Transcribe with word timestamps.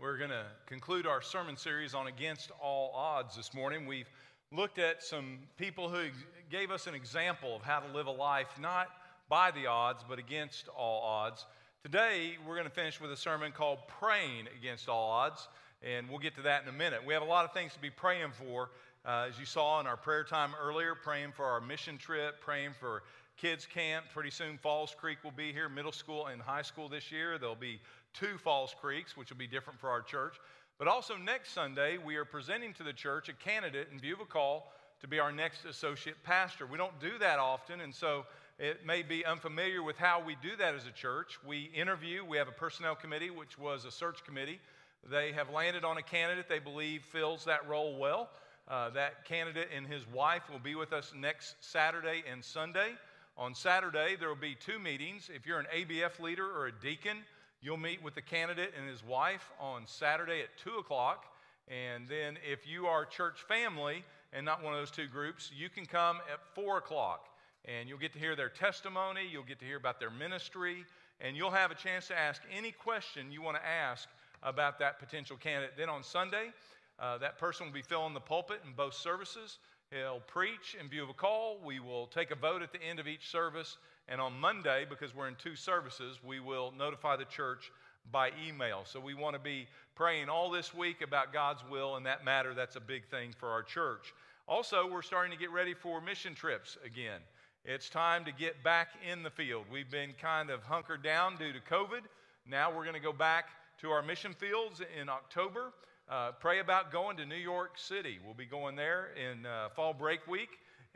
We're 0.00 0.16
going 0.16 0.30
to 0.30 0.44
conclude 0.66 1.08
our 1.08 1.20
sermon 1.20 1.56
series 1.56 1.92
on 1.92 2.06
Against 2.06 2.52
All 2.62 2.92
Odds 2.94 3.34
this 3.34 3.52
morning. 3.52 3.84
We've 3.84 4.08
looked 4.52 4.78
at 4.78 5.02
some 5.02 5.40
people 5.56 5.88
who 5.88 6.04
gave 6.52 6.70
us 6.70 6.86
an 6.86 6.94
example 6.94 7.56
of 7.56 7.62
how 7.62 7.80
to 7.80 7.92
live 7.92 8.06
a 8.06 8.12
life 8.12 8.46
not 8.60 8.86
by 9.28 9.50
the 9.50 9.66
odds, 9.66 10.04
but 10.08 10.20
against 10.20 10.68
all 10.68 11.02
odds. 11.02 11.46
Today, 11.82 12.36
we're 12.46 12.54
going 12.54 12.68
to 12.68 12.72
finish 12.72 13.00
with 13.00 13.10
a 13.10 13.16
sermon 13.16 13.50
called 13.50 13.80
Praying 13.88 14.46
Against 14.56 14.88
All 14.88 15.10
Odds, 15.10 15.48
and 15.82 16.08
we'll 16.08 16.20
get 16.20 16.36
to 16.36 16.42
that 16.42 16.62
in 16.62 16.68
a 16.68 16.78
minute. 16.78 17.04
We 17.04 17.12
have 17.12 17.24
a 17.24 17.26
lot 17.26 17.44
of 17.44 17.52
things 17.52 17.72
to 17.72 17.80
be 17.80 17.90
praying 17.90 18.30
for. 18.30 18.70
Uh, 19.04 19.26
as 19.28 19.36
you 19.36 19.46
saw 19.46 19.80
in 19.80 19.88
our 19.88 19.96
prayer 19.96 20.22
time 20.22 20.52
earlier, 20.62 20.94
praying 20.94 21.32
for 21.32 21.44
our 21.44 21.60
mission 21.60 21.98
trip, 21.98 22.40
praying 22.40 22.70
for 22.78 23.02
kids 23.36 23.66
camp. 23.66 24.04
Pretty 24.12 24.30
soon, 24.30 24.58
Falls 24.58 24.94
Creek 24.96 25.18
will 25.24 25.30
be 25.30 25.52
here, 25.52 25.68
middle 25.68 25.92
school 25.92 26.26
and 26.26 26.42
high 26.42 26.62
school 26.62 26.88
this 26.88 27.10
year. 27.10 27.38
There'll 27.38 27.54
be 27.54 27.80
two 28.14 28.38
Falls 28.38 28.74
Creeks, 28.80 29.16
which 29.16 29.30
will 29.30 29.36
be 29.38 29.46
different 29.46 29.80
for 29.80 29.90
our 29.90 30.02
church. 30.02 30.36
But 30.78 30.88
also, 30.88 31.16
next 31.16 31.52
Sunday, 31.52 31.98
we 31.98 32.16
are 32.16 32.24
presenting 32.24 32.72
to 32.74 32.82
the 32.82 32.92
church 32.92 33.28
a 33.28 33.32
candidate 33.32 33.88
in 33.92 33.98
view 33.98 34.14
of 34.14 34.20
a 34.20 34.24
call 34.24 34.72
to 35.00 35.08
be 35.08 35.18
our 35.18 35.32
next 35.32 35.64
associate 35.64 36.22
pastor. 36.22 36.66
We 36.66 36.78
don't 36.78 36.98
do 37.00 37.18
that 37.18 37.38
often, 37.38 37.80
and 37.80 37.94
so 37.94 38.26
it 38.58 38.84
may 38.84 39.02
be 39.02 39.24
unfamiliar 39.24 39.82
with 39.82 39.96
how 39.96 40.22
we 40.24 40.36
do 40.42 40.56
that 40.58 40.74
as 40.74 40.86
a 40.86 40.90
church. 40.90 41.38
We 41.46 41.70
interview, 41.74 42.24
we 42.24 42.38
have 42.38 42.48
a 42.48 42.52
personnel 42.52 42.94
committee, 42.96 43.30
which 43.30 43.58
was 43.58 43.84
a 43.84 43.90
search 43.90 44.24
committee. 44.24 44.60
They 45.08 45.32
have 45.32 45.50
landed 45.50 45.84
on 45.84 45.96
a 45.96 46.02
candidate 46.02 46.48
they 46.48 46.58
believe 46.58 47.02
fills 47.12 47.44
that 47.44 47.68
role 47.68 47.96
well. 47.98 48.30
Uh, 48.66 48.90
that 48.90 49.24
candidate 49.24 49.68
and 49.74 49.86
his 49.86 50.06
wife 50.08 50.42
will 50.50 50.58
be 50.58 50.74
with 50.74 50.92
us 50.92 51.12
next 51.16 51.54
Saturday 51.60 52.22
and 52.30 52.44
Sunday. 52.44 52.90
On 53.36 53.54
Saturday, 53.54 54.16
there 54.18 54.28
will 54.28 54.36
be 54.36 54.56
two 54.56 54.78
meetings. 54.78 55.30
If 55.32 55.46
you're 55.46 55.60
an 55.60 55.66
ABF 55.74 56.18
leader 56.20 56.44
or 56.44 56.66
a 56.66 56.72
deacon, 56.72 57.18
you'll 57.60 57.76
meet 57.76 58.02
with 58.02 58.14
the 58.14 58.22
candidate 58.22 58.72
and 58.78 58.88
his 58.88 59.04
wife 59.04 59.50
on 59.60 59.82
Saturday 59.86 60.40
at 60.40 60.48
2 60.62 60.78
o'clock. 60.78 61.24
And 61.68 62.08
then 62.08 62.38
if 62.48 62.66
you 62.66 62.86
are 62.86 63.04
church 63.04 63.42
family 63.46 64.04
and 64.32 64.44
not 64.44 64.62
one 64.62 64.74
of 64.74 64.80
those 64.80 64.90
two 64.90 65.06
groups, 65.06 65.50
you 65.56 65.68
can 65.68 65.86
come 65.86 66.18
at 66.32 66.40
4 66.54 66.78
o'clock. 66.78 67.28
And 67.64 67.88
you'll 67.88 67.98
get 67.98 68.12
to 68.14 68.18
hear 68.18 68.36
their 68.36 68.48
testimony, 68.48 69.22
you'll 69.30 69.42
get 69.42 69.58
to 69.58 69.64
hear 69.64 69.76
about 69.76 70.00
their 70.00 70.10
ministry, 70.10 70.84
and 71.20 71.36
you'll 71.36 71.50
have 71.50 71.70
a 71.70 71.74
chance 71.74 72.06
to 72.08 72.18
ask 72.18 72.40
any 72.56 72.72
question 72.72 73.30
you 73.30 73.42
want 73.42 73.56
to 73.56 73.66
ask 73.66 74.08
about 74.42 74.78
that 74.78 74.98
potential 74.98 75.36
candidate. 75.36 75.74
Then 75.76 75.88
on 75.88 76.02
Sunday, 76.02 76.52
uh, 77.00 77.18
that 77.18 77.38
person 77.38 77.66
will 77.66 77.74
be 77.74 77.82
filling 77.82 78.14
the 78.14 78.20
pulpit 78.20 78.60
in 78.64 78.72
both 78.72 78.94
services. 78.94 79.58
He'll 79.90 80.20
preach 80.20 80.76
in 80.80 80.88
view 80.88 81.02
of 81.02 81.08
a 81.08 81.14
call. 81.14 81.58
We 81.64 81.80
will 81.80 82.06
take 82.06 82.30
a 82.30 82.36
vote 82.36 82.62
at 82.62 82.72
the 82.72 82.82
end 82.82 83.00
of 83.00 83.06
each 83.06 83.30
service. 83.30 83.78
And 84.08 84.20
on 84.20 84.38
Monday, 84.40 84.86
because 84.88 85.14
we're 85.14 85.28
in 85.28 85.36
two 85.36 85.54
services, 85.54 86.18
we 86.24 86.40
will 86.40 86.72
notify 86.76 87.16
the 87.16 87.26
church 87.26 87.70
by 88.10 88.30
email. 88.46 88.82
So 88.84 89.00
we 89.00 89.12
want 89.12 89.34
to 89.34 89.40
be 89.40 89.66
praying 89.94 90.30
all 90.30 90.50
this 90.50 90.72
week 90.72 91.02
about 91.02 91.32
God's 91.32 91.62
will 91.70 91.96
in 91.96 92.04
that 92.04 92.24
matter. 92.24 92.54
That's 92.54 92.76
a 92.76 92.80
big 92.80 93.06
thing 93.08 93.34
for 93.38 93.50
our 93.50 93.62
church. 93.62 94.14
Also, 94.46 94.90
we're 94.90 95.02
starting 95.02 95.30
to 95.32 95.38
get 95.38 95.50
ready 95.50 95.74
for 95.74 96.00
mission 96.00 96.34
trips 96.34 96.78
again. 96.84 97.20
It's 97.66 97.90
time 97.90 98.24
to 98.24 98.32
get 98.32 98.62
back 98.64 98.88
in 99.10 99.22
the 99.22 99.30
field. 99.30 99.66
We've 99.70 99.90
been 99.90 100.14
kind 100.20 100.48
of 100.48 100.62
hunkered 100.62 101.02
down 101.02 101.36
due 101.36 101.52
to 101.52 101.60
COVID. 101.60 102.00
Now 102.48 102.74
we're 102.74 102.84
going 102.84 102.94
to 102.94 103.00
go 103.00 103.12
back 103.12 103.50
to 103.82 103.90
our 103.90 104.02
mission 104.02 104.32
fields 104.32 104.80
in 104.98 105.10
October. 105.10 105.74
Uh, 106.08 106.32
pray 106.40 106.60
about 106.60 106.90
going 106.90 107.18
to 107.18 107.26
New 107.26 107.34
York 107.34 107.72
City. 107.76 108.18
We'll 108.24 108.32
be 108.32 108.46
going 108.46 108.74
there 108.74 109.08
in 109.16 109.44
uh, 109.44 109.68
fall 109.76 109.92
break 109.92 110.26
week 110.26 110.48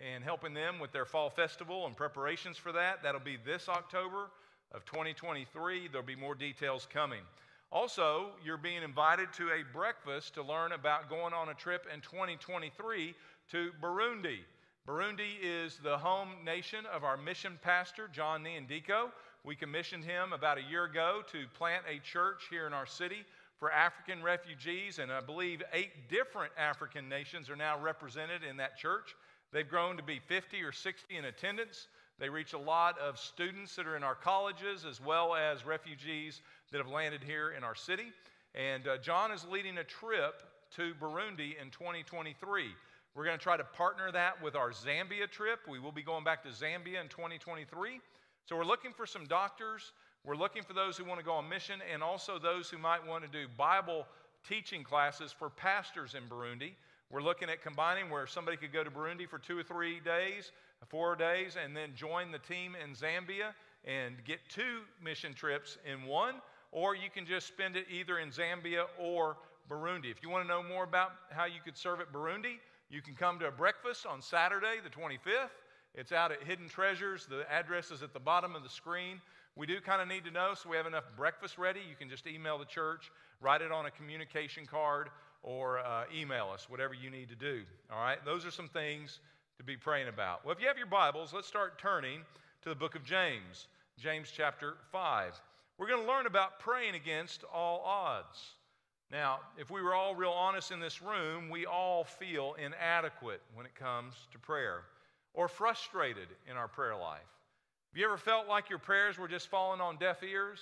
and 0.03 0.25
helping 0.25 0.55
them 0.55 0.79
with 0.81 0.93
their 0.93 1.05
fall 1.05 1.31
festival 1.31 1.87
and 1.87 1.97
preparations 1.97 2.57
for 2.57 2.73
that. 2.73 3.03
That'll 3.03 3.21
be 3.21 3.39
this 3.45 3.69
October 3.69 4.31
of 4.73 4.85
2023. 4.85 5.89
There'll 5.89 6.07
be 6.07 6.17
more 6.17 6.35
details 6.35 6.89
coming. 6.93 7.23
Also, 7.71 8.27
you're 8.45 8.59
being 8.59 8.83
invited 8.83 9.33
to 9.35 9.49
a 9.51 9.63
breakfast 9.73 10.35
to 10.35 10.43
learn 10.43 10.73
about 10.73 11.09
going 11.09 11.33
on 11.33 11.49
a 11.49 11.55
trip 11.55 11.87
in 11.93 12.01
2023 12.01 13.15
to 13.51 13.71
Burundi. 13.81 14.39
Burundi 14.87 15.37
is 15.41 15.79
the 15.83 15.97
home 15.97 16.31
nation 16.45 16.85
of 16.93 17.05
our 17.05 17.17
mission 17.17 17.59
pastor, 17.63 18.09
John 18.13 18.43
Niandiko. 18.43 19.11
We 19.45 19.55
commissioned 19.55 20.05
him 20.05 20.33
about 20.33 20.59
a 20.59 20.63
year 20.63 20.85
ago 20.85 21.23
to 21.33 21.47
plant 21.55 21.85
a 21.89 21.99
church 22.01 22.43
here 22.51 22.67
in 22.67 22.73
our 22.73 22.87
city 22.87 23.25
for 23.59 23.71
African 23.71 24.23
refugees, 24.23 24.99
and 24.99 25.13
I 25.13 25.21
believe 25.21 25.63
eight 25.73 26.11
different 26.11 26.53
African 26.59 27.09
nations 27.09 27.49
are 27.49 27.57
now 27.57 27.79
represented 27.79 28.43
in 28.43 28.57
that 28.57 28.77
church. 28.77 29.15
They've 29.53 29.69
grown 29.69 29.97
to 29.99 30.03
be 30.03 30.19
50 30.19 30.63
or 30.63 30.73
60 30.73 31.17
in 31.17 31.27
attendance. 31.27 31.89
They 32.19 32.29
reach 32.29 32.53
a 32.53 32.59
lot 32.59 32.99
of 32.99 33.19
students 33.19 33.77
that 33.77 33.87
are 33.87 33.97
in 33.97 34.03
our 34.03 34.15
colleges 34.15 34.85
as 34.85 35.01
well 35.01 35.35
as 35.35 35.67
refugees 35.67 36.41
that 36.71 36.79
have 36.79 36.89
landed 36.89 37.23
here 37.23 37.51
in 37.51 37.65
our 37.65 37.75
city. 37.75 38.13
And 38.55 38.87
uh, 38.87 38.99
John 38.99 39.31
is 39.31 39.45
leading 39.51 39.79
a 39.79 39.85
trip 39.85 40.43
to 40.77 40.95
Burundi 41.01 41.61
in 41.61 41.71
2023. 41.71 42.67
We're 43.15 43.25
going 43.25 43.37
to 43.37 43.43
try 43.43 43.59
to 43.59 43.65
partner 43.65 44.11
that 44.13 44.43
with 44.43 44.57
our 44.57 44.71
Zambia 44.71 45.31
trip. 45.31 45.61
We 45.69 45.79
will 45.79 45.93
be 45.93 46.03
going 46.03 46.25
back 46.25 46.43
to 46.45 46.49
Zambia 46.49 47.01
in 47.01 47.09
2023. 47.09 48.01
So 48.47 48.57
we're 48.57 48.65
looking 48.65 48.93
for 48.93 49.07
some 49.07 49.25
doctors, 49.27 49.93
we're 50.25 50.37
looking 50.37 50.63
for 50.63 50.73
those 50.73 50.97
who 50.97 51.05
want 51.05 51.21
to 51.21 51.25
go 51.25 51.33
on 51.33 51.49
mission 51.49 51.81
and 51.93 52.03
also 52.03 52.39
those 52.39 52.71
who 52.71 52.79
might 52.79 53.07
want 53.07 53.25
to 53.25 53.31
do 53.31 53.47
Bible 53.57 54.07
teaching 54.49 54.83
classes 54.83 55.33
for 55.33 55.51
pastors 55.51 56.15
in 56.15 56.23
Burundi. 56.25 56.73
We're 57.13 57.23
looking 57.23 57.51
at 57.51 57.61
combining 57.61 58.09
where 58.09 58.27
somebody 58.27 58.57
could 58.57 58.73
go 58.73 58.83
to 58.83 58.91
Burundi 58.91 59.29
for 59.29 59.39
two 59.39 59.59
or 59.59 59.63
three 59.63 60.01
days, 60.01 60.51
four 60.89 61.15
days, 61.15 61.59
and 61.63 61.77
then 61.77 61.91
join 61.95 62.33
the 62.33 62.39
team 62.39 62.75
in 62.83 62.95
Zambia 62.95 63.53
and 63.85 64.17
get 64.25 64.39
two 64.49 64.81
mission 65.05 65.35
trips 65.35 65.77
in 65.85 66.05
one, 66.05 66.37
or 66.71 66.97
you 66.97 67.11
can 67.15 67.27
just 67.27 67.47
spend 67.47 67.77
it 67.77 67.85
either 67.91 68.19
in 68.19 68.31
Zambia 68.31 68.87
or 68.99 69.37
Burundi. 69.69 70.11
If 70.11 70.23
you 70.23 70.31
want 70.31 70.45
to 70.45 70.49
know 70.49 70.63
more 70.63 70.85
about 70.85 71.11
how 71.29 71.45
you 71.45 71.61
could 71.63 71.77
serve 71.77 72.01
at 72.01 72.15
Burundi, 72.15 72.57
you 72.89 73.03
can 73.03 73.15
come 73.15 73.39
to 73.41 73.49
a 73.49 73.51
breakfast 73.51 74.07
on 74.07 74.23
Saturday, 74.23 74.77
the 74.83 74.89
25th. 74.89 75.51
It's 75.95 76.13
out 76.13 76.33
at 76.33 76.43
Hidden 76.43 76.71
Treasures. 76.71 77.27
The 77.27 77.45
address 77.53 77.91
is 77.91 78.03
at 78.03 78.15
the 78.15 78.21
bottom 78.21 78.57
of 78.57 78.63
the 78.63 78.71
screen. 78.71 79.21
We 79.55 79.67
do 79.67 79.83
kind 79.83 80.01
of 80.01 80.09
need 80.09 80.25
to 80.25 80.31
know, 80.31 80.55
so 80.55 80.71
we 80.71 80.79
have 80.79 80.87
enough 80.87 81.05
breakfast 81.15 81.59
ready. 81.59 81.81
You 81.87 81.95
can 81.95 82.09
just 82.09 82.27
email 82.27 82.57
the 82.57 82.65
church, 82.65 83.11
write 83.43 83.61
it 83.61 83.71
on 83.71 83.85
a 83.85 83.91
communication 83.91 84.65
card, 84.65 85.11
or 85.43 85.81
uh, 85.81 86.05
email 86.15 86.51
us, 86.53 86.69
whatever 86.69 86.95
you 86.95 87.11
need 87.11 87.29
to 87.29 87.35
do. 87.35 87.63
All 87.93 88.01
right? 88.01 88.19
Those 88.25 88.47
are 88.47 88.51
some 88.51 88.69
things 88.69 89.21
to 89.59 89.65
be 89.65 89.77
praying 89.77 90.09
about. 90.09 90.45
Well, 90.45 90.55
if 90.55 90.61
you 90.61 90.69
have 90.69 90.79
your 90.79 90.87
Bibles, 90.87 91.33
let's 91.33 91.49
start 91.49 91.79
turning 91.79 92.21
to 92.63 92.69
the 92.69 92.75
book 92.75 92.95
of 92.95 93.05
James, 93.05 93.67
James 93.99 94.33
chapter 94.35 94.75
5. 94.93 95.41
We're 95.79 95.89
going 95.89 96.03
to 96.03 96.09
learn 96.09 96.27
about 96.27 96.61
praying 96.61 96.95
against 96.95 97.45
all 97.53 97.83
odds. 97.85 98.39
Now, 99.11 99.41
if 99.59 99.71
we 99.71 99.83
were 99.83 99.95
all 99.95 100.15
real 100.15 100.31
honest 100.31 100.71
in 100.71 100.81
this 100.81 101.03
room, 101.03 101.51
we 101.51 101.67
all 101.67 102.05
feel 102.05 102.55
inadequate 102.55 103.43
when 103.55 103.67
it 103.67 103.75
comes 103.75 104.15
to 104.33 104.39
prayer 104.39 104.83
or 105.35 105.49
frustrated 105.49 106.29
in 106.51 106.57
our 106.57 106.69
prayer 106.69 106.97
life. 106.97 107.21
Have 107.93 107.99
you 107.99 108.07
ever 108.07 108.17
felt 108.17 108.49
like 108.49 108.71
your 108.71 108.79
prayers 108.79 109.19
were 109.19 109.29
just 109.29 109.49
falling 109.49 109.81
on 109.81 109.97
deaf 109.99 110.23
ears? 110.23 110.61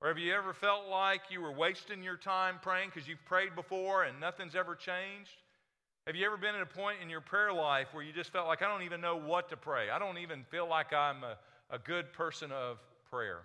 Or 0.00 0.08
have 0.08 0.18
you 0.18 0.32
ever 0.32 0.54
felt 0.54 0.88
like 0.88 1.20
you 1.30 1.42
were 1.42 1.52
wasting 1.52 2.02
your 2.02 2.16
time 2.16 2.56
praying 2.62 2.90
because 2.94 3.06
you've 3.06 3.24
prayed 3.26 3.54
before 3.54 4.04
and 4.04 4.18
nothing's 4.18 4.54
ever 4.54 4.74
changed? 4.74 5.42
Have 6.06 6.16
you 6.16 6.24
ever 6.24 6.38
been 6.38 6.54
at 6.54 6.62
a 6.62 6.66
point 6.66 6.96
in 7.02 7.10
your 7.10 7.20
prayer 7.20 7.52
life 7.52 7.88
where 7.92 8.02
you 8.02 8.12
just 8.12 8.32
felt 8.32 8.46
like, 8.46 8.62
I 8.62 8.68
don't 8.68 8.82
even 8.82 9.02
know 9.02 9.16
what 9.16 9.50
to 9.50 9.56
pray? 9.58 9.90
I 9.90 9.98
don't 9.98 10.16
even 10.16 10.44
feel 10.50 10.66
like 10.66 10.94
I'm 10.94 11.22
a, 11.22 11.36
a 11.68 11.78
good 11.78 12.12
person 12.14 12.50
of 12.50 12.78
prayer. 13.10 13.40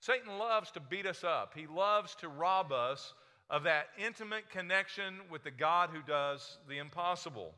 Satan 0.00 0.36
loves 0.38 0.72
to 0.72 0.80
beat 0.80 1.06
us 1.06 1.22
up, 1.22 1.52
he 1.54 1.68
loves 1.68 2.16
to 2.16 2.28
rob 2.28 2.72
us 2.72 3.14
of 3.48 3.62
that 3.62 3.90
intimate 3.96 4.50
connection 4.50 5.20
with 5.30 5.44
the 5.44 5.50
God 5.52 5.90
who 5.92 6.02
does 6.02 6.58
the 6.68 6.78
impossible. 6.78 7.52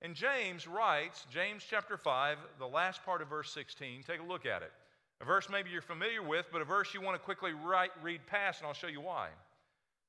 And 0.00 0.14
James 0.14 0.66
writes, 0.66 1.26
James 1.30 1.64
chapter 1.68 1.98
5, 1.98 2.38
the 2.58 2.66
last 2.66 3.04
part 3.04 3.20
of 3.20 3.28
verse 3.28 3.52
16, 3.52 4.02
take 4.04 4.20
a 4.20 4.24
look 4.24 4.46
at 4.46 4.62
it. 4.62 4.72
A 5.22 5.24
verse 5.24 5.48
maybe 5.48 5.70
you're 5.70 5.82
familiar 5.82 6.20
with, 6.20 6.46
but 6.50 6.60
a 6.60 6.64
verse 6.64 6.92
you 6.92 7.00
want 7.00 7.14
to 7.14 7.24
quickly 7.24 7.52
write, 7.52 7.92
read 8.02 8.26
past, 8.26 8.60
and 8.60 8.66
I'll 8.66 8.74
show 8.74 8.88
you 8.88 9.00
why. 9.00 9.28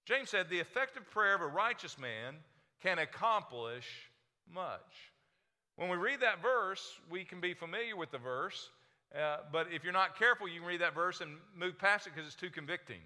James 0.06 0.32
said, 0.32 0.50
The 0.50 0.60
effective 0.60 1.08
prayer 1.12 1.36
of 1.36 1.42
a 1.42 1.48
righteous 1.48 2.00
man 2.00 2.34
can 2.82 2.98
accomplish 2.98 3.86
much. 4.52 5.12
When 5.76 5.90
we 5.90 5.98
read 5.98 6.20
that 6.22 6.42
verse, 6.42 7.00
we 7.12 7.24
can 7.24 7.40
be 7.40 7.54
familiar 7.54 7.96
with 7.96 8.10
the 8.10 8.18
verse, 8.18 8.72
uh, 9.16 9.38
but 9.52 9.68
if 9.72 9.84
you're 9.84 9.94
not 9.94 10.18
careful, 10.18 10.48
you 10.48 10.60
can 10.60 10.68
read 10.68 10.82
that 10.82 10.96
verse 10.96 11.22
and 11.22 11.38
move 11.56 11.78
past 11.78 12.08
it 12.08 12.14
because 12.16 12.28
it's 12.28 12.36
too 12.36 12.50
convicting. 12.50 13.02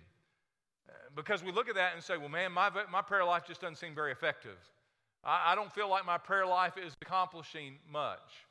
Uh, 0.87 0.93
because 1.13 1.43
we 1.43 1.51
look 1.51 1.67
at 1.67 1.75
that 1.75 1.93
and 1.93 2.01
say, 2.01 2.15
well, 2.15 2.29
man, 2.29 2.53
my, 2.53 2.69
my 2.89 3.01
prayer 3.01 3.25
life 3.25 3.43
just 3.45 3.59
doesn't 3.59 3.77
seem 3.77 3.93
very 3.93 4.13
effective. 4.13 4.57
I, 5.25 5.51
I 5.51 5.55
don't 5.55 5.71
feel 5.73 5.89
like 5.89 6.05
my 6.05 6.17
prayer 6.17 6.45
life 6.45 6.77
is 6.77 6.95
accomplishing 7.01 7.75
much. 7.91 8.47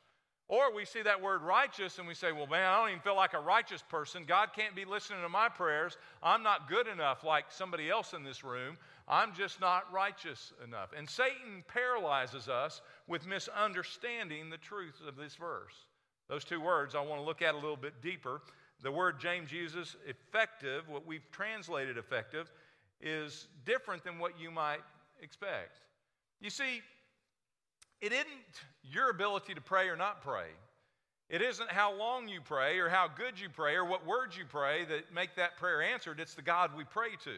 Or 0.49 0.73
we 0.73 0.85
see 0.85 1.01
that 1.01 1.21
word 1.21 1.41
righteous 1.41 1.99
and 1.99 2.07
we 2.07 2.13
say, 2.13 2.31
well, 2.31 2.47
man, 2.47 2.65
I 2.65 2.79
don't 2.79 2.89
even 2.89 3.01
feel 3.01 3.17
like 3.17 3.33
a 3.33 3.39
righteous 3.39 3.83
person. 3.89 4.23
God 4.25 4.49
can't 4.55 4.75
be 4.75 4.85
listening 4.85 5.21
to 5.21 5.29
my 5.29 5.49
prayers. 5.49 5.97
I'm 6.23 6.41
not 6.41 6.69
good 6.69 6.87
enough 6.87 7.25
like 7.25 7.45
somebody 7.49 7.89
else 7.89 8.13
in 8.13 8.23
this 8.23 8.45
room. 8.45 8.77
I'm 9.09 9.33
just 9.33 9.59
not 9.59 9.91
righteous 9.91 10.53
enough. 10.65 10.91
And 10.97 11.09
Satan 11.09 11.65
paralyzes 11.67 12.47
us 12.47 12.81
with 13.07 13.27
misunderstanding 13.27 14.49
the 14.49 14.57
truth 14.57 15.01
of 15.05 15.17
this 15.17 15.35
verse. 15.35 15.73
Those 16.29 16.45
two 16.45 16.61
words 16.61 16.95
I 16.95 17.01
want 17.01 17.19
to 17.19 17.25
look 17.25 17.41
at 17.41 17.53
a 17.53 17.57
little 17.57 17.77
bit 17.77 18.01
deeper. 18.01 18.41
The 18.81 18.91
word 18.91 19.19
James 19.19 19.51
uses, 19.51 19.97
effective, 20.05 20.87
what 20.87 21.05
we've 21.05 21.29
translated 21.31 21.97
effective, 21.97 22.51
is 23.01 23.47
different 23.65 24.03
than 24.03 24.17
what 24.17 24.39
you 24.39 24.51
might 24.51 24.81
expect. 25.21 25.79
You 26.39 26.49
see, 26.49 26.81
it 28.01 28.11
isn't 28.11 28.27
your 28.83 29.09
ability 29.09 29.53
to 29.53 29.61
pray 29.61 29.87
or 29.89 29.95
not 29.95 30.21
pray. 30.21 30.47
It 31.29 31.41
isn't 31.41 31.69
how 31.69 31.93
long 31.93 32.27
you 32.27 32.39
pray 32.41 32.79
or 32.79 32.87
how 32.87 33.07
good 33.07 33.39
you 33.39 33.49
pray 33.49 33.75
or 33.75 33.83
what 33.83 34.05
words 34.05 34.37
you 34.37 34.45
pray 34.45 34.85
that 34.85 35.13
make 35.13 35.35
that 35.35 35.57
prayer 35.57 35.81
answered. 35.81 36.19
It's 36.19 36.35
the 36.35 36.41
God 36.41 36.71
we 36.75 36.85
pray 36.85 37.09
to. 37.25 37.35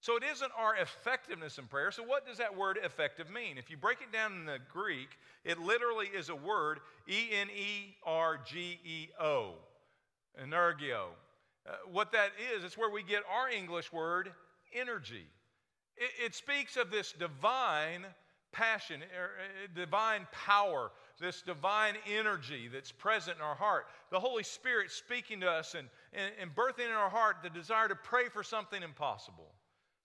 So 0.00 0.16
it 0.16 0.24
isn't 0.24 0.50
our 0.58 0.74
effectiveness 0.74 1.58
in 1.58 1.66
prayer. 1.66 1.92
So, 1.92 2.02
what 2.02 2.26
does 2.26 2.38
that 2.38 2.56
word 2.56 2.76
effective 2.82 3.30
mean? 3.30 3.56
If 3.56 3.70
you 3.70 3.76
break 3.76 3.98
it 4.00 4.12
down 4.12 4.32
in 4.32 4.44
the 4.44 4.58
Greek, 4.72 5.10
it 5.44 5.60
literally 5.60 6.06
is 6.08 6.28
a 6.28 6.34
word 6.34 6.80
E 7.08 7.28
N 7.32 7.46
E 7.50 7.94
R 8.04 8.40
G 8.44 8.80
E 8.84 9.08
O, 9.20 9.52
energeo. 10.42 11.04
Uh, 11.64 11.74
what 11.92 12.10
that 12.10 12.30
is, 12.52 12.64
it's 12.64 12.76
where 12.76 12.90
we 12.90 13.04
get 13.04 13.22
our 13.32 13.48
English 13.48 13.92
word 13.92 14.32
energy. 14.74 15.26
It, 15.96 16.10
it 16.26 16.34
speaks 16.34 16.76
of 16.76 16.90
this 16.90 17.12
divine 17.12 18.04
passion, 18.52 19.02
er, 19.02 19.24
er, 19.24 19.68
divine 19.74 20.26
power, 20.32 20.92
this 21.20 21.42
divine 21.42 21.94
energy 22.06 22.68
that's 22.72 22.92
present 22.92 23.36
in 23.36 23.42
our 23.42 23.54
heart. 23.54 23.86
The 24.10 24.20
Holy 24.20 24.42
Spirit 24.42 24.90
speaking 24.90 25.40
to 25.40 25.50
us 25.50 25.74
and, 25.74 25.88
and, 26.12 26.32
and 26.40 26.54
birthing 26.54 26.86
in 26.86 26.92
our 26.92 27.10
heart 27.10 27.36
the 27.42 27.50
desire 27.50 27.88
to 27.88 27.94
pray 27.94 28.28
for 28.28 28.42
something 28.42 28.82
impossible, 28.82 29.52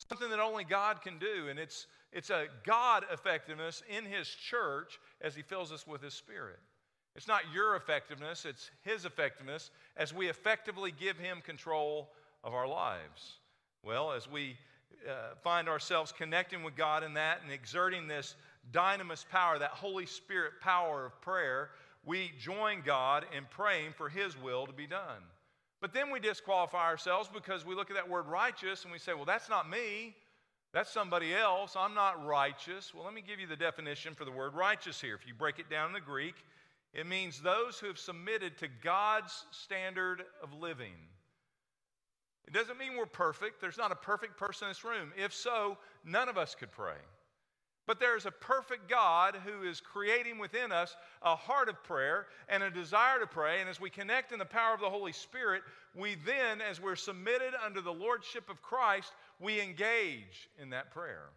something 0.09 0.29
that 0.29 0.39
only 0.39 0.63
God 0.63 1.01
can 1.01 1.19
do. 1.19 1.47
And 1.49 1.59
it's, 1.59 1.87
it's 2.11 2.29
a 2.29 2.47
God 2.65 3.05
effectiveness 3.11 3.83
in 3.89 4.05
His 4.05 4.27
church 4.27 4.99
as 5.21 5.35
He 5.35 5.41
fills 5.41 5.71
us 5.71 5.85
with 5.85 6.01
His 6.01 6.13
Spirit. 6.13 6.59
It's 7.15 7.27
not 7.27 7.41
your 7.53 7.75
effectiveness, 7.75 8.45
it's 8.45 8.69
His 8.83 9.05
effectiveness 9.05 9.71
as 9.97 10.13
we 10.13 10.29
effectively 10.29 10.91
give 10.91 11.17
Him 11.17 11.41
control 11.41 12.11
of 12.43 12.53
our 12.53 12.67
lives. 12.67 13.39
Well, 13.83 14.11
as 14.11 14.29
we 14.29 14.57
uh, 15.07 15.35
find 15.43 15.69
ourselves 15.69 16.11
connecting 16.11 16.63
with 16.63 16.75
God 16.75 17.03
in 17.03 17.13
that 17.13 17.41
and 17.43 17.51
exerting 17.51 18.07
this 18.07 18.35
dynamis 18.71 19.27
power, 19.29 19.59
that 19.59 19.71
Holy 19.71 20.05
Spirit 20.05 20.53
power 20.61 21.05
of 21.05 21.21
prayer, 21.21 21.69
we 22.05 22.31
join 22.39 22.81
God 22.81 23.25
in 23.35 23.45
praying 23.49 23.93
for 23.93 24.09
His 24.09 24.39
will 24.41 24.65
to 24.65 24.73
be 24.73 24.87
done. 24.87 25.23
But 25.79 25.93
then 25.93 26.09
we 26.09 26.19
disqualify 26.19 26.85
ourselves 26.85 27.29
because 27.31 27.65
we 27.65 27.75
look 27.75 27.89
at 27.89 27.95
that 27.95 28.09
word 28.09 28.27
righteous 28.27 28.83
and 28.83 28.91
we 28.91 28.99
say, 28.99 29.13
well, 29.13 29.25
that's 29.25 29.49
not 29.49 29.69
me. 29.69 30.15
That's 30.73 30.91
somebody 30.91 31.33
else. 31.33 31.75
I'm 31.77 31.93
not 31.93 32.25
righteous. 32.25 32.93
Well, 32.93 33.03
let 33.03 33.13
me 33.13 33.23
give 33.25 33.39
you 33.39 33.47
the 33.47 33.55
definition 33.55 34.15
for 34.15 34.25
the 34.25 34.31
word 34.31 34.53
righteous 34.53 34.99
here. 34.99 35.15
If 35.15 35.27
you 35.27 35.33
break 35.33 35.59
it 35.59 35.69
down 35.69 35.87
in 35.87 35.93
the 35.93 36.01
Greek, 36.01 36.35
it 36.93 37.05
means 37.05 37.41
those 37.41 37.79
who 37.79 37.87
have 37.87 37.99
submitted 37.99 38.57
to 38.57 38.67
God's 38.83 39.45
standard 39.51 40.23
of 40.41 40.53
living. 40.53 40.95
It 42.47 42.53
doesn't 42.53 42.79
mean 42.79 42.95
we're 42.97 43.05
perfect. 43.05 43.59
There's 43.59 43.77
not 43.77 43.91
a 43.91 43.95
perfect 43.95 44.37
person 44.37 44.67
in 44.67 44.69
this 44.71 44.85
room. 44.85 45.11
If 45.17 45.33
so, 45.33 45.77
none 46.05 46.29
of 46.29 46.37
us 46.37 46.55
could 46.55 46.71
pray. 46.71 46.95
But 47.85 47.99
there 47.99 48.17
is 48.17 48.25
a 48.25 48.31
perfect 48.31 48.89
God 48.89 49.35
who 49.45 49.67
is 49.67 49.79
creating 49.79 50.39
within 50.39 50.71
us 50.73 50.95
a 51.21 51.35
heart 51.35 51.69
of 51.69 51.81
prayer 51.83 52.27
and 52.49 52.61
a 52.61 52.69
desire 52.69 53.19
to 53.19 53.27
pray. 53.27 53.61
And 53.61 53.69
as 53.69 53.79
we 53.79 53.89
connect 53.89 54.33
in 54.33 54.39
the 54.39 54.45
power 54.45 54.73
of 54.73 54.81
the 54.81 54.89
Holy 54.89 55.13
Spirit, 55.13 55.61
we 55.95 56.15
then, 56.25 56.61
as 56.61 56.81
we're 56.81 56.97
submitted 56.97 57.53
under 57.65 57.79
the 57.79 57.93
lordship 57.93 58.49
of 58.49 58.61
Christ, 58.61 59.13
we 59.39 59.61
engage 59.61 60.49
in 60.61 60.69
that 60.71 60.91
prayer. 60.91 61.29